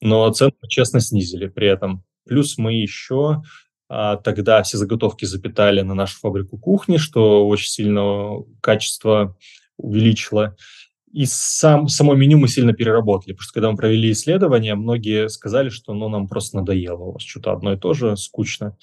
[0.02, 2.04] но цены честно снизили при этом.
[2.26, 3.42] Плюс мы еще
[3.90, 9.36] а, тогда все заготовки запитали на нашу фабрику кухни, что очень сильно качество
[9.78, 10.56] увеличило.
[11.12, 15.70] И сам, само меню мы сильно переработали, потому что когда мы провели исследование, многие сказали,
[15.70, 18.78] что ну, нам просто надоело, у вас что-то одно и то же, скучно.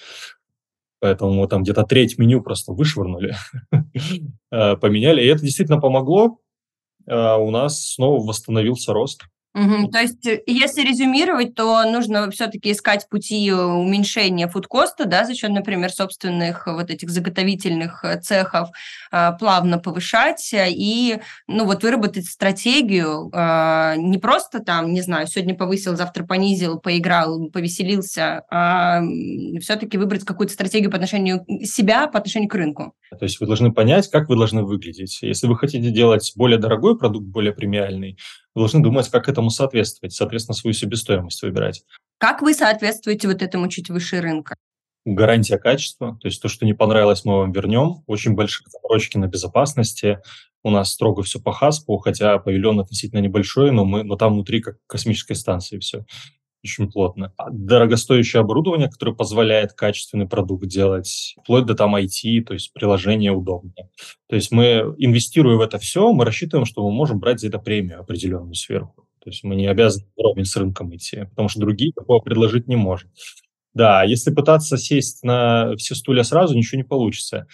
[0.99, 3.35] Поэтому мы там где-то треть меню просто вышвырнули,
[4.49, 5.21] поменяли.
[5.21, 6.39] И это действительно помогло.
[7.07, 9.23] Э, у нас снова восстановился рост.
[9.55, 9.87] Угу.
[9.87, 15.49] То есть, э, если резюмировать, то нужно все-таки искать пути уменьшения фудкоста, да, за счет,
[15.49, 18.69] например, собственных вот этих заготовительных э, цехов,
[19.39, 26.25] плавно повышать и, ну, вот выработать стратегию, не просто там, не знаю, сегодня повысил, завтра
[26.25, 29.01] понизил, поиграл, повеселился, а
[29.61, 32.93] все-таки выбрать какую-то стратегию по отношению себя, по отношению к рынку.
[33.11, 35.19] То есть вы должны понять, как вы должны выглядеть.
[35.21, 38.17] Если вы хотите делать более дорогой продукт, более премиальный,
[38.53, 41.83] вы должны думать, как этому соответствовать, соответственно, свою себестоимость выбирать.
[42.17, 44.55] Как вы соответствуете вот этому чуть выше рынка?
[45.05, 48.03] Гарантия качества, то есть то, что не понравилось, мы вам вернем.
[48.07, 50.19] Очень большие заморочки на безопасности.
[50.63, 54.59] У нас строго все по ХАСПу, хотя павильон относительно небольшой, но, мы, но там внутри
[54.59, 56.05] как космической станции все
[56.67, 57.33] очень плотно.
[57.37, 63.31] А дорогостоящее оборудование, которое позволяет качественный продукт делать, вплоть до там IT, то есть приложение
[63.31, 63.89] удобное.
[64.27, 67.59] То есть мы, инвестируя в это все, мы рассчитываем, что мы можем брать за это
[67.59, 69.07] премию определенную сверху.
[69.23, 72.75] То есть мы не обязаны вровень с рынком идти, потому что другие такого предложить не
[72.75, 73.09] можем.
[73.73, 77.45] Да, если пытаться сесть на все стулья сразу, ничего не получится.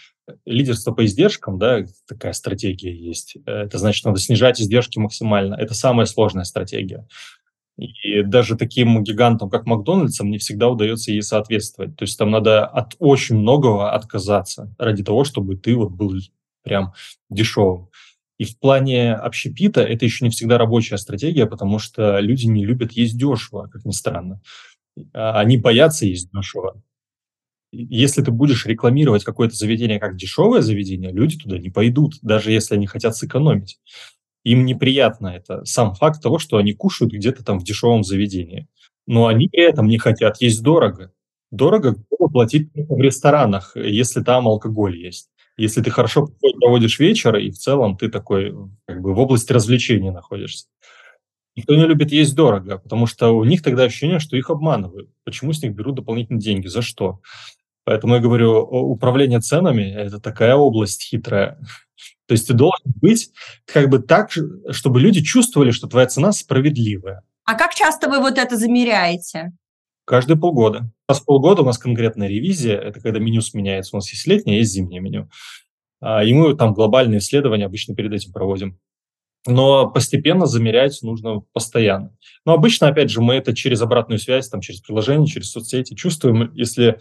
[0.46, 3.36] Лидерство по издержкам, да, такая стратегия есть.
[3.46, 5.56] Это значит, надо снижать издержки максимально.
[5.56, 7.06] Это самая сложная стратегия.
[7.78, 11.96] И даже таким гигантам, как Макдональдсам, не всегда удается ей соответствовать.
[11.96, 16.14] То есть там надо от очень многого отказаться ради того, чтобы ты вот был
[16.64, 16.94] прям
[17.30, 17.90] дешевым.
[18.38, 22.92] И в плане общепита это еще не всегда рабочая стратегия, потому что люди не любят
[22.92, 24.42] есть дешево, как ни странно.
[25.14, 26.82] А, они боятся есть дешево.
[27.72, 32.76] Если ты будешь рекламировать какое-то заведение как дешевое заведение, люди туда не пойдут, даже если
[32.76, 33.80] они хотят сэкономить.
[34.44, 38.68] Им неприятно это, сам факт того, что они кушают где-то там в дешевом заведении.
[39.08, 41.12] Но они при этом не хотят есть дорого.
[41.52, 41.96] Дорого
[42.32, 45.30] платить в ресторанах, если там алкоголь есть.
[45.56, 46.30] Если ты хорошо
[46.60, 48.56] проводишь вечер, и в целом ты такой
[48.88, 50.68] как бы в области развлечений находишься.
[51.56, 55.12] Никто не любит есть дорого, потому что у них тогда ощущение, что их обманывают.
[55.24, 56.66] Почему с них берут дополнительные деньги?
[56.68, 57.20] За что?
[57.86, 61.60] Поэтому я говорю, управление ценами– это такая область хитрая.
[62.34, 63.30] То есть ты должен быть
[63.72, 64.32] как бы так,
[64.72, 67.22] чтобы люди чувствовали, что твоя цена справедливая.
[67.46, 69.52] А как часто вы вот это замеряете?
[70.04, 70.90] Каждые полгода.
[71.08, 73.96] Раз в полгода у нас конкретная ревизия, это когда меню сменяется.
[73.96, 75.30] У нас есть летнее, есть зимнее меню.
[76.02, 78.80] А, и мы там глобальные исследования обычно перед этим проводим.
[79.46, 82.18] Но постепенно замерять нужно постоянно.
[82.48, 86.52] Но обычно, опять же, мы это через обратную связь, там, через приложение, через соцсети чувствуем.
[86.56, 86.98] Если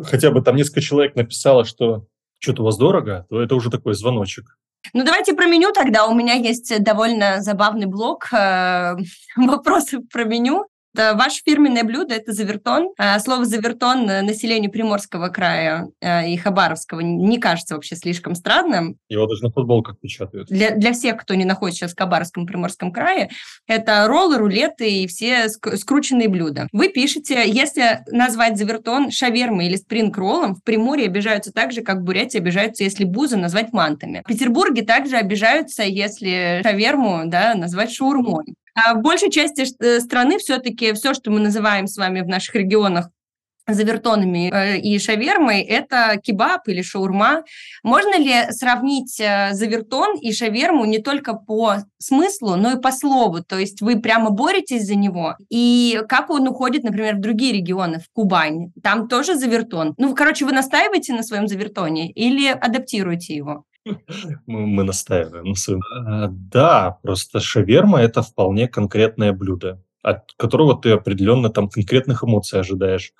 [0.00, 2.06] хотя бы там несколько человек написало, что
[2.40, 4.56] что-то у вас дорого, то это уже такой звоночек.
[4.94, 6.06] Ну, давайте про меню тогда.
[6.06, 8.96] У меня есть довольно забавный блок э,
[9.36, 10.66] вопросов про меню.
[10.94, 12.90] Это ваше фирменное блюдо– это завертон.
[12.98, 18.96] А, слово «завертон» населению Приморского края а, и Хабаровского не кажется вообще слишком странным.
[19.08, 20.48] Его даже на футболках печатают.
[20.48, 23.30] Для, для всех, кто не находится сейчас в Хабаровском Приморском крае,
[23.66, 26.68] это роллы, рулеты и все скрученные блюда.
[26.72, 32.02] Вы пишете, если назвать завертон шавермой или спринг-роллом, в Приморье обижаются так же, как в
[32.02, 34.22] Бурятии обижаются, если бузы назвать мантами.
[34.24, 38.54] В Петербурге также обижаются, если шаверму да, назвать шаурмой.
[38.74, 42.54] А в большей части э, страны все-таки все, что мы называем с вами в наших
[42.54, 43.10] регионах
[43.74, 47.44] завертонами э, и шавермой, это кебаб или шаурма.
[47.82, 53.42] Можно ли сравнить э, завертон и шаверму не только по смыслу, но и по слову?
[53.42, 55.36] То есть вы прямо боретесь за него?
[55.48, 58.72] И как он уходит, например, в другие регионы, в Кубань?
[58.82, 59.94] Там тоже завертон.
[59.98, 63.64] Ну, короче, вы настаиваете на своем завертоне или адаптируете его?
[64.46, 65.80] Мы, мы настаиваем на своем.
[65.94, 72.60] А, да, просто шаверма– это вполне конкретное блюдо, от которого ты определенно там конкретных эмоций
[72.60, 73.12] ожидаешь.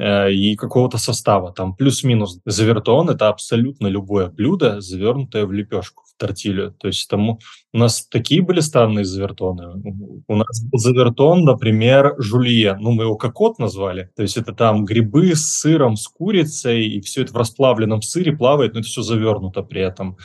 [0.00, 1.52] Э, и какого-то состава.
[1.52, 6.72] Там плюс-минус завертон– это абсолютно любое блюдо, завернутое в лепешку, в тортилью.
[6.72, 7.38] То есть там у
[7.74, 10.22] нас такие были странные завертоны.
[10.26, 12.78] У нас был завертон, например, жулье.
[12.80, 14.10] Ну, мы его кокот назвали.
[14.16, 18.32] То есть это там грибы с сыром, с курицей, и все это в расплавленном сыре
[18.32, 20.16] плавает, но это все завернуто при этом.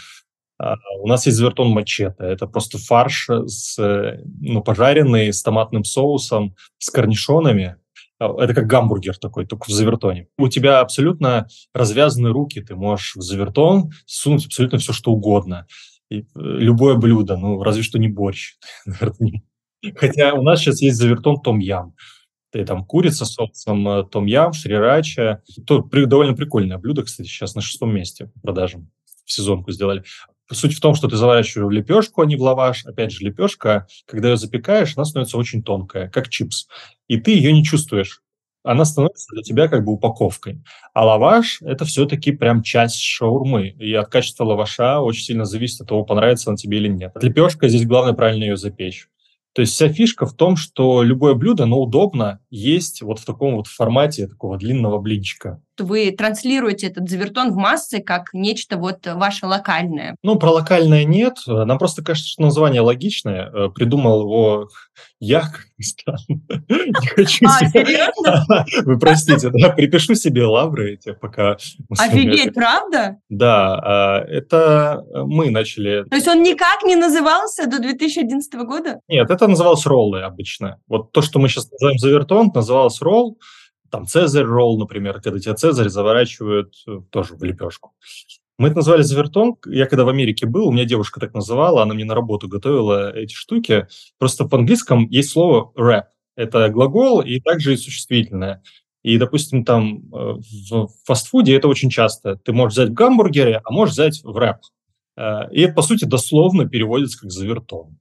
[0.61, 2.15] Uh, у нас есть завертон мачете.
[2.17, 3.77] Это просто фарш с,
[4.39, 7.75] ну, пожаренный с томатным соусом, с корнишонами.
[8.19, 10.27] А, это как гамбургер такой, только в завертоне.
[10.37, 15.67] У тебя абсолютно развязаны руки, ты можешь в завертон сунуть абсолютно все, что угодно.
[16.09, 18.55] И э, любое блюдо, ну, разве что не борщ.
[19.95, 21.93] Хотя у нас сейчас есть завертон том-ям.
[22.53, 25.41] И там курица с соусом э, том-ям, шрирача.
[25.67, 28.89] То, довольно прикольное блюдо, кстати, сейчас на шестом месте продажам.
[29.25, 30.03] В сезонку сделали.
[30.51, 32.85] Суть в том, что ты заворачиваешь в лепешку, а не в лаваш.
[32.85, 36.67] Опять же, лепешка, когда ее запекаешь, она становится очень тонкая, как чипс.
[37.07, 38.21] И ты ее не чувствуешь.
[38.63, 40.63] Она становится для тебя как бы упаковкой.
[40.93, 43.69] А лаваш– это все-таки прям часть шаурмы.
[43.69, 47.13] И от качества лаваша очень сильно зависит от того, понравится она тебе или нет.
[47.21, 49.07] Лепешка здесь главное правильно ее запечь.
[49.55, 53.55] То есть вся фишка в том, что любое блюдо, оно удобно есть вот в таком
[53.55, 59.45] вот формате такого длинного блинчика вы транслируете этот завертон в массы как нечто вот ваше
[59.45, 60.15] локальное?
[60.23, 61.37] Ну, про локальное нет.
[61.47, 63.51] Нам просто кажется, что название логичное.
[63.51, 64.69] Э, придумал его
[65.19, 65.51] я,
[66.27, 68.65] Не хочу А, серьезно?
[68.85, 71.57] Вы простите, да, припишу себе лавры эти, пока...
[71.97, 73.17] Офигеть, правда?
[73.29, 76.03] Да, а, это мы начали...
[76.03, 78.99] То есть он никак не назывался до 2011 года?
[79.07, 80.79] Нет, это называлось роллы обычно.
[80.87, 83.37] Вот то, что мы сейчас называем завертон, называлось ролл,
[83.95, 87.93] там Цезарь ролл, например, когда тебя Цезарь заворачивают э, тоже в лепешку.
[88.57, 89.55] Мы это назвали завертон.
[89.65, 93.15] Я когда в Америке был, у меня девушка так называла, она мне на работу готовила
[93.15, 93.87] эти штуки.
[94.17, 96.03] Просто в английском есть слово wrap.
[96.35, 98.61] Это глагол и также и существительное.
[99.01, 100.33] И, допустим, там э,
[100.69, 102.35] в фастфуде это очень часто.
[102.35, 104.57] Ты можешь взять в гамбургере, а можешь взять в рэп.
[105.53, 107.97] И это, по сути, дословно переводится как завертон.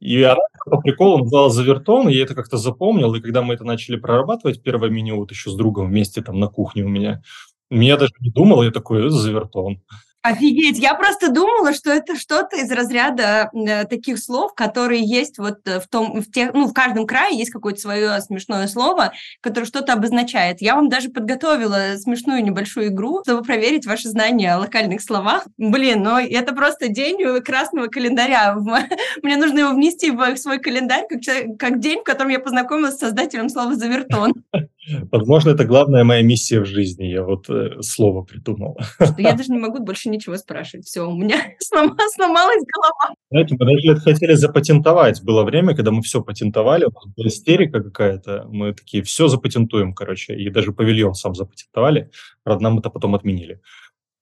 [0.00, 3.64] И она по приколу назвала завертон, и я это как-то запомнил, и когда мы это
[3.64, 7.22] начали прорабатывать, первое меню вот еще с другом вместе там на кухне у меня,
[7.70, 9.82] я даже не думал, я такой, это завертон.
[10.28, 15.66] Офигеть, я просто думала, что это что-то из разряда э, таких слов, которые есть вот
[15.66, 19.64] э, в том, в тех, ну, в каждом крае есть какое-то свое смешное слово, которое
[19.64, 20.60] что-то обозначает.
[20.60, 25.46] Я вам даже подготовила смешную небольшую игру, чтобы проверить ваши знания о локальных словах.
[25.56, 28.54] Блин, ну это просто день красного календаря.
[29.22, 31.20] Мне нужно его внести в свой календарь как,
[31.58, 34.34] как день, в котором я познакомилась с создателем слова «завертон».
[35.12, 37.06] Возможно, это главная моя миссия в жизни.
[37.06, 38.78] Я вот э, слово придумал.
[39.18, 40.86] Я даже не могу больше ничего спрашивать.
[40.86, 43.14] Все, у меня сломалась голова.
[43.30, 45.22] Знаете, мы даже это хотели запатентовать.
[45.22, 48.46] Было время, когда мы все патентовали, у нас была истерика какая-то.
[48.48, 50.34] Мы такие, все запатентуем, короче.
[50.34, 52.10] И даже павильон сам запатентовали.
[52.42, 53.60] Правда, нам это потом отменили.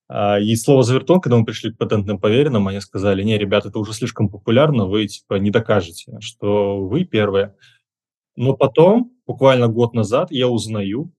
[0.09, 3.79] А, и слово «завертон», когда мы пришли к патентным поверенным, они сказали, не, ребята, это
[3.79, 7.55] уже слишком популярно, вы типа не докажете, что вы первые.
[8.37, 11.11] Но потом, буквально год назад, я узнаю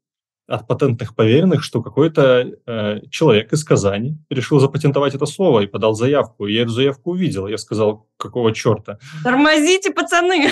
[0.49, 5.95] от патентных поверенных, что какой-то э, человек из Казани решил запатентовать это слово и подал
[5.95, 6.47] заявку.
[6.47, 7.47] Я эту заявку увидел.
[7.47, 8.99] Я сказал, какого черта?
[9.23, 10.51] Тормозите, пацаны!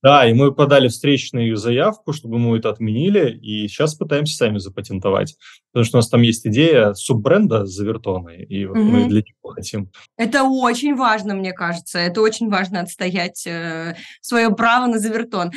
[0.00, 5.36] Да, и мы подали встречную заявку, чтобы мы это отменили, и сейчас пытаемся сами запатентовать.
[5.72, 8.86] Потому что у нас там есть идея суббренда Завертона, и вот угу.
[8.86, 9.90] мы для него хотим.
[10.16, 11.98] Это очень важно, мне кажется.
[11.98, 15.50] Это очень важно отстоять э, свое право на Завертон.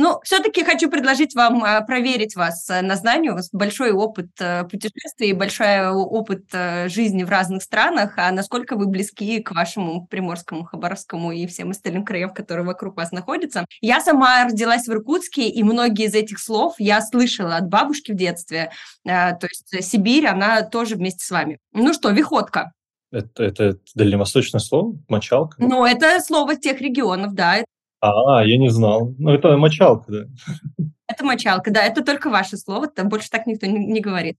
[0.00, 3.32] Ну, все-таки хочу предложить вам а, проверить вас э, на знание.
[3.32, 8.14] У вас большой опыт э, путешествий, большой опыт э, жизни в разных странах.
[8.16, 13.10] А насколько вы близки к вашему Приморскому, Хабаровскому и всем остальным краям, которые вокруг вас
[13.10, 13.66] находятся?
[13.80, 18.16] Я сама родилась в Иркутске, и многие из этих слов я слышала от бабушки в
[18.16, 18.70] детстве.
[19.04, 21.58] То есть Сибирь, она тоже вместе с вами.
[21.72, 22.70] Ну что, виходка.
[23.10, 24.96] Это, это дальневосточное слово?
[25.08, 25.56] Мочалка?
[25.58, 27.64] Ну, это слово тех регионов, да.
[28.02, 29.14] А, я не знал.
[29.18, 30.24] Ну, это мочалка, да.
[31.08, 34.36] Это мочалка, да, это только ваше слово, там больше так никто не, не говорит.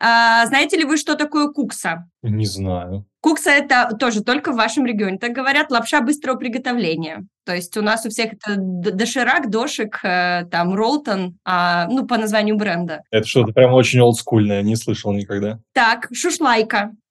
[0.00, 2.08] А, знаете ли вы, что такое кукса?
[2.22, 3.06] Не знаю.
[3.20, 5.18] Кукса– это тоже только в вашем регионе.
[5.18, 7.26] Так говорят, лапша быстрого приготовления.
[7.44, 12.16] То есть у нас у всех это доширак, дошик, э, там, ролтон, а, ну, по
[12.16, 13.02] названию бренда.
[13.10, 15.58] Это что-то прям очень олдскульное, не слышал никогда.
[15.72, 16.92] Так, шушлайка.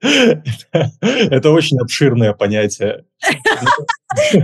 [0.00, 3.04] Это очень обширное понятие.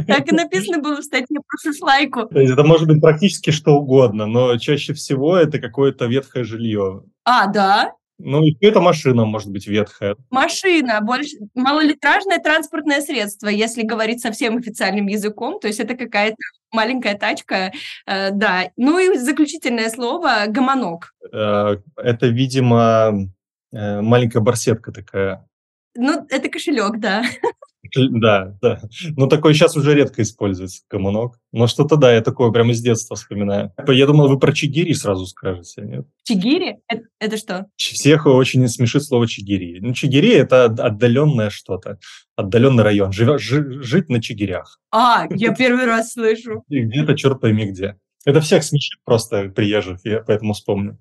[0.09, 2.21] Так и написано было в статье про шушлайку.
[2.35, 7.05] Это может быть практически что угодно, но чаще всего это какое-то ветхое жилье.
[7.25, 7.93] А, да?
[8.19, 10.17] Ну, и это машина может быть ветхая.
[10.31, 16.37] Машина, больше малолитражное транспортное средство, если говорить совсем официальным языком, то есть это какая-то
[16.71, 17.73] маленькая тачка,
[18.07, 18.71] э, да.
[18.77, 21.15] Ну и заключительное слово– гомонок.
[21.33, 23.29] Э, это, видимо,
[23.73, 25.47] э, маленькая барсетка такая.
[25.95, 27.25] Ну, это кошелек, да.
[28.23, 28.81] Да, да.
[29.17, 31.39] Но такой сейчас уже редко используется, коммунок.
[31.53, 33.73] Но что-то, да, я такое прямо из детства вспоминаю.
[33.89, 36.07] Я думал, вы про чигири сразу скажете, нет?
[36.25, 36.79] Чигири?
[36.89, 37.67] Это, это что?
[37.77, 39.81] Всех очень смешит слово чигири.
[39.81, 41.99] Ну, чигири– это отдаленное что-то,
[42.37, 43.13] отдаленный район.
[43.13, 44.79] Жив, жить на чигирях.
[44.91, 46.63] А, я первый раз слышу.
[46.69, 47.97] И где-то, черт пойми где.
[48.25, 50.99] Это всех смешит просто приезжих, я поэтому вспомню.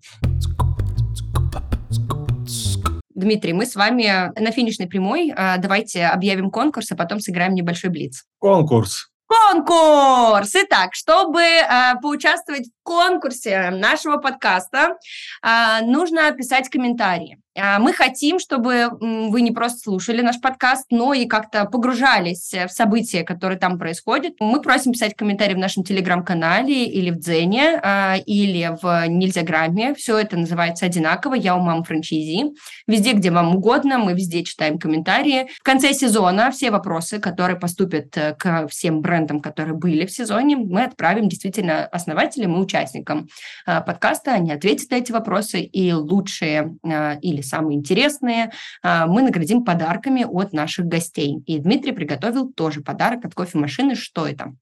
[3.22, 5.32] Дмитрий, мы с вами на финишной прямой.
[5.36, 8.26] А, давайте объявим конкурс, а потом сыграем небольшой блиц.
[8.40, 9.12] Конкурс.
[9.28, 10.52] Конкурс!
[10.56, 14.98] Итак, чтобы э, поучаствовать в конкурсе нашего подкаста,
[15.42, 17.38] э, нужно писать комментарии.
[17.58, 22.70] А, мы хотим, чтобы вы не просто слушали наш подкаст, но и как-то погружались в
[22.70, 24.36] события, которые там происходят.
[24.40, 29.94] Мы просим писать комментарии в нашем телеграм-канале или в Дзене, а, или в Нильзяграме.
[29.96, 32.54] Все это называется одинаково «Я у мамы франчайзи».
[32.88, 35.50] Везде, где вам угодно, мы везде читаем комментарии.
[35.60, 40.56] В конце сезона все вопросы, которые поступят э, к всем брендам, которые были в сезоне,
[40.56, 43.28] мы отправим действительно основателям и участникам
[43.66, 44.34] а, подкаста.
[44.34, 46.78] Они ответят на эти вопросы, и лучшие
[47.22, 48.52] или или самые интересные,
[48.84, 51.44] а, мы наградим подарками от наших гостей.
[51.46, 53.96] И Дмитрий приготовил тоже подарок от кофемашины.
[53.96, 54.54] Что это?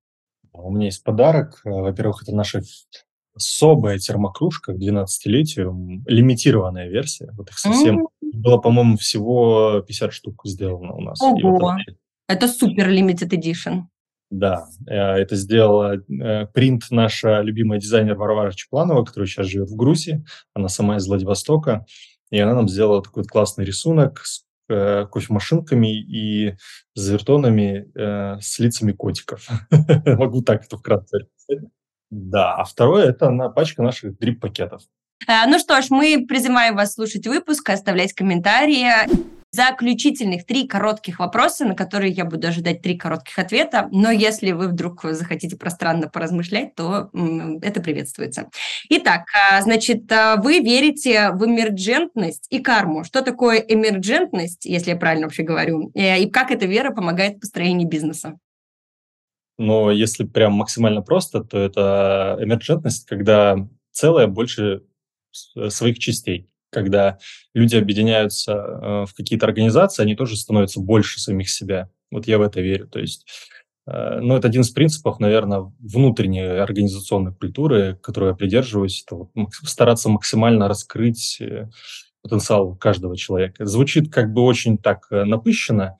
[0.53, 1.61] У меня есть подарок.
[1.65, 2.61] Э, во-первых, это наша
[3.36, 7.32] особая термокружка к 12-летию, лимитированная версия.
[7.38, 8.32] Вот их совсем mm-hmm.
[8.34, 11.21] было, по-моему, всего 50 штук сделано у нас.
[11.21, 11.57] Ого!
[11.59, 11.75] Вот
[12.27, 13.84] это супер limited edition.
[14.30, 19.75] Да, э, это сделала э, принт наша любимая дизайнер Варвара Чепланова, которая сейчас живет в
[19.75, 20.23] Грузии.
[20.53, 21.86] Она сама из Владивостока.
[22.32, 26.55] И она нам сделала такой классный рисунок с э, кофемашинками и
[26.95, 29.47] завертонами э, с лицами котиков.
[30.05, 31.27] Могу так это вкратце
[32.09, 34.84] Да, а второе– это на пачка наших дрип-пакетов.
[35.27, 38.86] Э, ну что ж, мы призываем вас слушать выпуск, оставлять комментарии
[39.52, 43.88] заключительных три коротких вопроса, на которые я буду ожидать три коротких ответа.
[43.91, 47.10] Но если вы вдруг захотите пространно поразмышлять, то
[47.62, 48.50] это приветствуется.
[48.89, 53.04] Итак, а, значит, а, вы верите в эмерджентность и карму.
[53.04, 57.39] Что такое эмерджентность, если я правильно вообще говорю, э, и как эта вера помогает в
[57.39, 58.38] построении бизнеса?
[59.58, 63.58] Но если прям максимально просто, то это эмерджентность, когда
[63.91, 64.84] целое больше
[65.32, 67.17] своих частей когда
[67.53, 71.89] люди объединяются э, в какие-то организации, они тоже становятся больше самих себя.
[72.11, 72.88] Вот я в это верю.
[72.88, 73.26] То есть,
[73.88, 79.30] э, ну, это один из принципов, наверное, внутренней организационной культуры, которую я придерживаюсь, это вот
[79.63, 81.70] стараться максимально раскрыть э,
[82.22, 83.65] потенциал каждого человека.
[83.65, 85.97] Звучит как бы очень так напыщенно,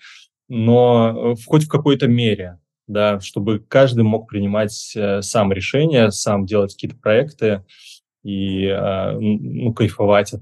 [0.49, 6.97] но хоть в какой-то мере, да, чтобы каждый мог принимать сам решения, сам делать какие-то
[6.97, 7.63] проекты
[8.24, 10.41] и ну, кайфовать от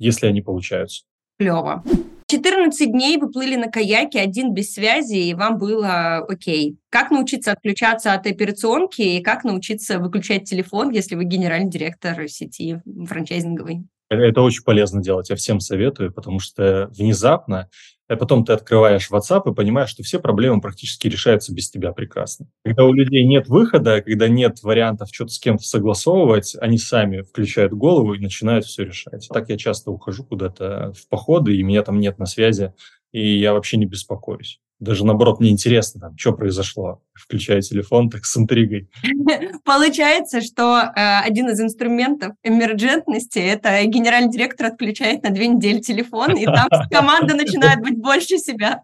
[0.00, 1.04] если они получаются.
[1.38, 1.84] Клево.
[2.26, 6.76] 14 дней вы плыли на каяке один без связи, и вам было окей.
[6.88, 12.80] Как научиться отключаться от операционки и как научиться выключать телефон, если вы генеральный директор сети
[13.08, 13.84] франчайзинговой?
[14.08, 17.68] Это очень полезно делать, я всем советую, потому что внезапно
[18.10, 22.46] а потом ты открываешь WhatsApp и понимаешь, что все проблемы практически решаются без тебя прекрасно.
[22.64, 27.72] Когда у людей нет выхода, когда нет вариантов что-то с кем-то согласовывать, они сами включают
[27.72, 29.28] голову и начинают все решать.
[29.32, 32.74] Так я часто ухожу куда-то в походы, и меня там нет на связи,
[33.12, 34.60] и я вообще не беспокоюсь.
[34.80, 37.02] Даже наоборот, мне интересно, там, что произошло.
[37.12, 38.88] Включаю телефон так с интригой.
[39.64, 46.34] Получается, что э, один из инструментов эмерджентности– это генеральный директор отключает на две недели телефон,
[46.34, 48.82] и там команда начинает быть больше себя.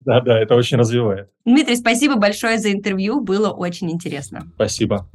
[0.00, 1.28] Да-да, это очень развивает.
[1.44, 4.50] Дмитрий, спасибо большое за интервью, было очень интересно.
[4.54, 5.10] Спасибо.